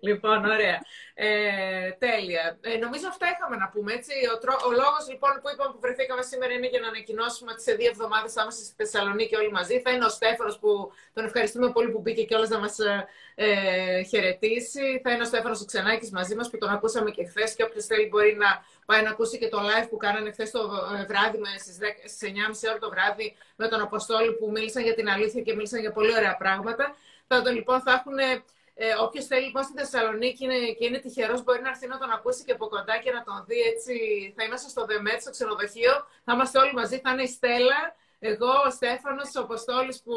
[0.00, 0.78] Λοιπόν, ωραία.
[1.14, 2.58] Ε, τέλεια.
[2.60, 4.12] Ε, νομίζω αυτά είχαμε να πούμε, έτσι.
[4.34, 4.54] Ο, τρο...
[4.68, 7.90] ο λόγος λοιπόν που είπαμε που βρεθήκαμε σήμερα είναι για να ανακοινώσουμε ότι σε δύο
[7.94, 9.80] εβδομάδες θα είμαστε στη Θεσσαλονίκη όλοι μαζί.
[9.80, 14.02] Θα είναι ο Στέφανος που τον ευχαριστούμε πολύ που μπήκε κιόλας να μας ε, ε,
[14.02, 15.00] χαιρετήσει.
[15.02, 17.84] Θα είναι ο Στέφανος ο Ξενάκης μαζί μας που τον ακούσαμε και χθες και όποιος
[17.86, 20.60] θέλει μπορεί να πάει να ακούσει και το live που κάνανε χθες το
[21.00, 22.32] ε, βράδυ με στις, 10, στις
[22.66, 25.92] 9.30 ώρα το βράδυ με τον Αποστόλη που μίλησαν για την αλήθεια και μίλησαν για
[25.92, 26.94] πολύ ωραία πράγματα.
[27.26, 28.42] Θα τον λοιπόν θα έχουν
[28.74, 32.10] ε, Όποιος θέλει λοιπόν στη Θεσσαλονίκη είναι, και είναι τυχερός, μπορεί να έρθει να τον
[32.10, 33.94] ακούσει και από κοντά και να τον δει έτσι.
[34.36, 35.92] Θα είμαστε στο ΔΕΜΕΤ, στο ξενοδοχείο.
[36.24, 36.98] Θα είμαστε όλοι μαζί.
[36.98, 40.14] Θα είναι η Στέλλα, εγώ, ο Στέφανος, ο Αποστόλης που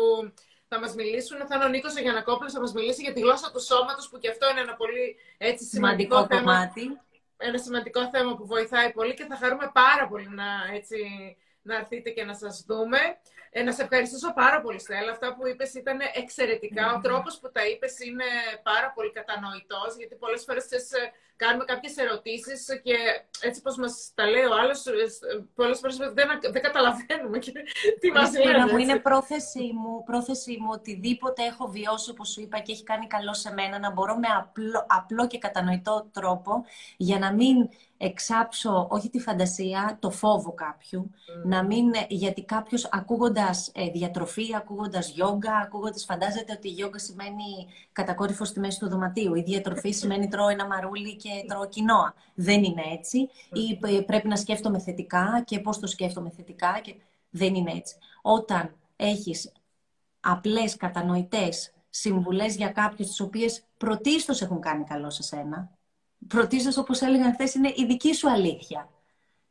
[0.67, 1.37] θα μας μιλήσουν.
[1.47, 4.17] Θα είναι ο Νίκος ο Γιανακόπουλος, θα μας μιλήσει για τη γλώσσα του σώματος, που
[4.19, 6.53] και αυτό είναι ένα πολύ έτσι, σημαντικό, Σημαντικό θέμα.
[6.53, 6.99] κομμάτι.
[7.37, 10.45] Ένα σημαντικό θέμα που βοηθάει πολύ και θα χαρούμε πάρα πολύ να,
[10.75, 10.97] έτσι,
[11.67, 12.99] να έρθετε και να σας δούμε.
[13.51, 15.11] Ε, να σε ευχαριστήσω πάρα πολύ, Στέλλα.
[15.11, 16.93] Αυτά που είπες ήταν εξαιρετικά.
[16.95, 18.29] Ο τρόπος που τα είπες είναι
[18.63, 22.97] πάρα πολύ κατανοητός, γιατί πολλές φορές ξέρεις, ε, κάνουμε κάποιες ερωτήσεις και
[23.41, 24.91] έτσι πως μας τα λέει ο άλλος, ε,
[25.55, 27.51] πολλές φορές δεν, δεν καταλαβαίνουμε και
[27.99, 28.63] τι μας Χριστίνα λένε.
[28.71, 28.81] μου, έτσι.
[28.83, 33.33] είναι πρόθεσή μου, πρόθεσή μου οτιδήποτε έχω βιώσει, όπως σου είπα, και έχει κάνει καλό
[33.33, 36.65] σε μένα, να μπορώ με απλό, απλό και κατανοητό τρόπο,
[36.97, 41.11] για να μην εξάψω, όχι τη φαντασία, το φόβο κάποιου,
[41.45, 47.67] να μην, γιατί κάποιος ακούγοντας ε, διατροφή, ακούγοντας γιόγκα, ακούγοντας, φαντάζεται ότι η γιόγκα σημαίνει
[47.91, 52.13] κατακόρυφο στη μέση του δωματίου, η διατροφή σημαίνει τρώω ένα μαρούλι και τρώω κοινόα.
[52.35, 53.17] Δεν είναι έτσι.
[53.51, 56.79] Ή ε, πρέπει να σκέφτομαι θετικά και πώς το σκέφτομαι θετικά.
[56.83, 56.95] Και...
[57.29, 57.95] Δεν είναι έτσι.
[58.21, 59.51] Όταν έχεις
[60.19, 65.76] απλές κατανοητές συμβουλές για κάποιους τις οποίες πρωτίστως έχουν κάνει καλό σε σένα,
[66.27, 68.89] πρωτίστως όπως έλεγαν χθες είναι η δική σου αλήθεια.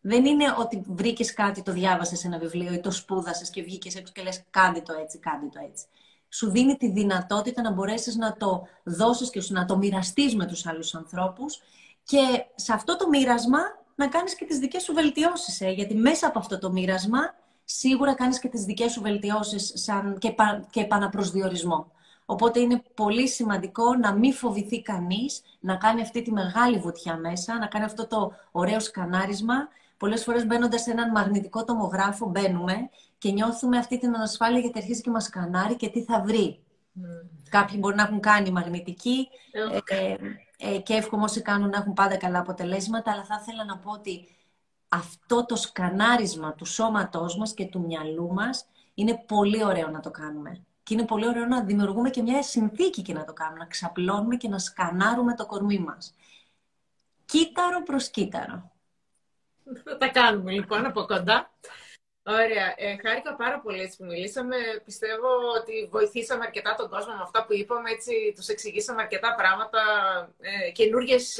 [0.01, 3.95] Δεν είναι ότι βρήκες κάτι, το διάβασες σε ένα βιβλίο ή το σπούδασες και βγήκες
[3.95, 5.85] έξω και λες κάντε το έτσι, κάντε το έτσι.
[6.29, 10.67] Σου δίνει τη δυνατότητα να μπορέσεις να το δώσεις και να το μοιραστείς με τους
[10.67, 11.61] άλλους ανθρώπους
[12.03, 13.59] και σε αυτό το μοίρασμα
[13.95, 15.61] να κάνεις και τις δικές σου βελτιώσεις.
[15.61, 20.19] Ε; Γιατί μέσα από αυτό το μοίρασμα σίγουρα κάνεις και τις δικές σου βελτιώσεις σαν
[20.19, 21.91] και, πα, και επαναπροσδιορισμό.
[22.27, 27.59] Οπότε είναι πολύ σημαντικό να μην φοβηθεί κανείς να κάνει αυτή τη μεγάλη βουτιά μέσα,
[27.59, 29.69] να κάνει αυτό το ωραίο σκανάρισμα.
[29.97, 35.01] Πολλές φορές μπαίνοντας σε έναν μαγνητικό τομογράφο μπαίνουμε και νιώθουμε αυτή την ανασφάλεια γιατί αρχίζει
[35.01, 36.61] και μας σκανάρει και τι θα βρει.
[36.97, 37.29] Mm.
[37.49, 40.17] Κάποιοι μπορεί να έχουν κάνει μαγνητική Ε, ε,
[40.59, 43.91] ε, και εύχομαι όσοι κάνουν να έχουν πάντα καλά αποτελέσματα, αλλά θα ήθελα να πω
[43.91, 44.29] ότι
[44.89, 50.11] αυτό το σκανάρισμα του σώματός μας και του μυαλού μας είναι πολύ ωραίο να το
[50.11, 50.65] κάνουμε.
[50.87, 54.37] Και είναι πολύ ωραίο να δημιουργούμε και μια συνθήκη και να το κάνουμε, να ξαπλώνουμε
[54.37, 56.15] και να σκανάρουμε το κορμί μας.
[57.25, 58.73] Κύτταρο προς κύτταρο.
[59.85, 61.51] Θα τα κάνουμε λοιπόν από κοντά.
[62.29, 62.75] Ωραία.
[62.77, 64.57] Ε, χάρηκα πάρα πολύ έτσι που μιλήσαμε.
[64.85, 67.91] Πιστεύω ότι βοηθήσαμε αρκετά τον κόσμο με αυτά που είπαμε.
[67.91, 69.81] Έτσι, τους εξηγήσαμε αρκετά πράγματα,
[70.41, 71.39] ε, καινούργιες,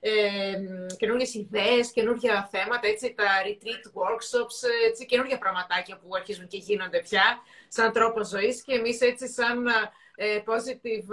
[0.00, 0.54] ε,
[0.96, 7.00] καινούργιες ιδέες, καινούργια θέματα, έτσι, τα retreat workshops, έτσι, καινούργια πραγματάκια που αρχίζουν και γίνονται
[7.00, 9.66] πια σαν τρόπο ζωής και εμείς έτσι σαν
[10.14, 11.08] ε, positive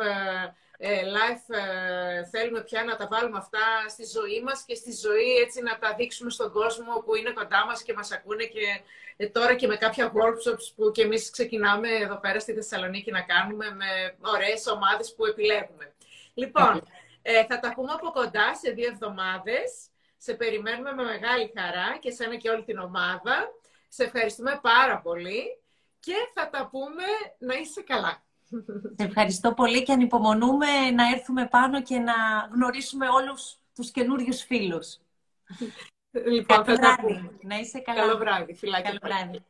[0.78, 3.60] ε, life ε, θέλουμε πια να τα βάλουμε αυτά
[3.90, 7.66] στη ζωή μας και στη ζωή έτσι να τα δείξουμε στον κόσμο που είναι κοντά
[7.66, 8.82] μας και μας ακούνε και
[9.18, 13.22] ε, τώρα και με κάποια workshops που και εμείς ξεκινάμε εδώ πέρα στη Θεσσαλονίκη να
[13.22, 15.94] κάνουμε με ωραίες ομάδες που επιλέγουμε.
[16.34, 16.88] Λοιπόν,
[17.22, 19.90] ε, θα τα πούμε από κοντά σε δύο εβδομάδες.
[20.18, 23.52] Σε περιμένουμε με μεγάλη χαρά και σένα και όλη την ομάδα.
[23.88, 25.62] Σε ευχαριστούμε πάρα πολύ
[26.00, 27.04] και θα τα πούμε
[27.38, 28.27] να είσαι καλά.
[28.96, 32.14] Σε ευχαριστώ πολύ και ανυπομονούμε να έρθουμε πάνω και να
[32.54, 34.98] γνωρίσουμε όλους τους καινούριους φίλους.
[36.12, 37.02] Λοιπόν, Καλό θα τα βράδυ.
[37.14, 37.32] πούμε.
[37.42, 38.00] Να είσαι καλά.
[38.00, 38.54] Καλό βράδυ.
[38.54, 38.90] Φιλάκια.
[38.90, 39.44] Καλό βράδυ.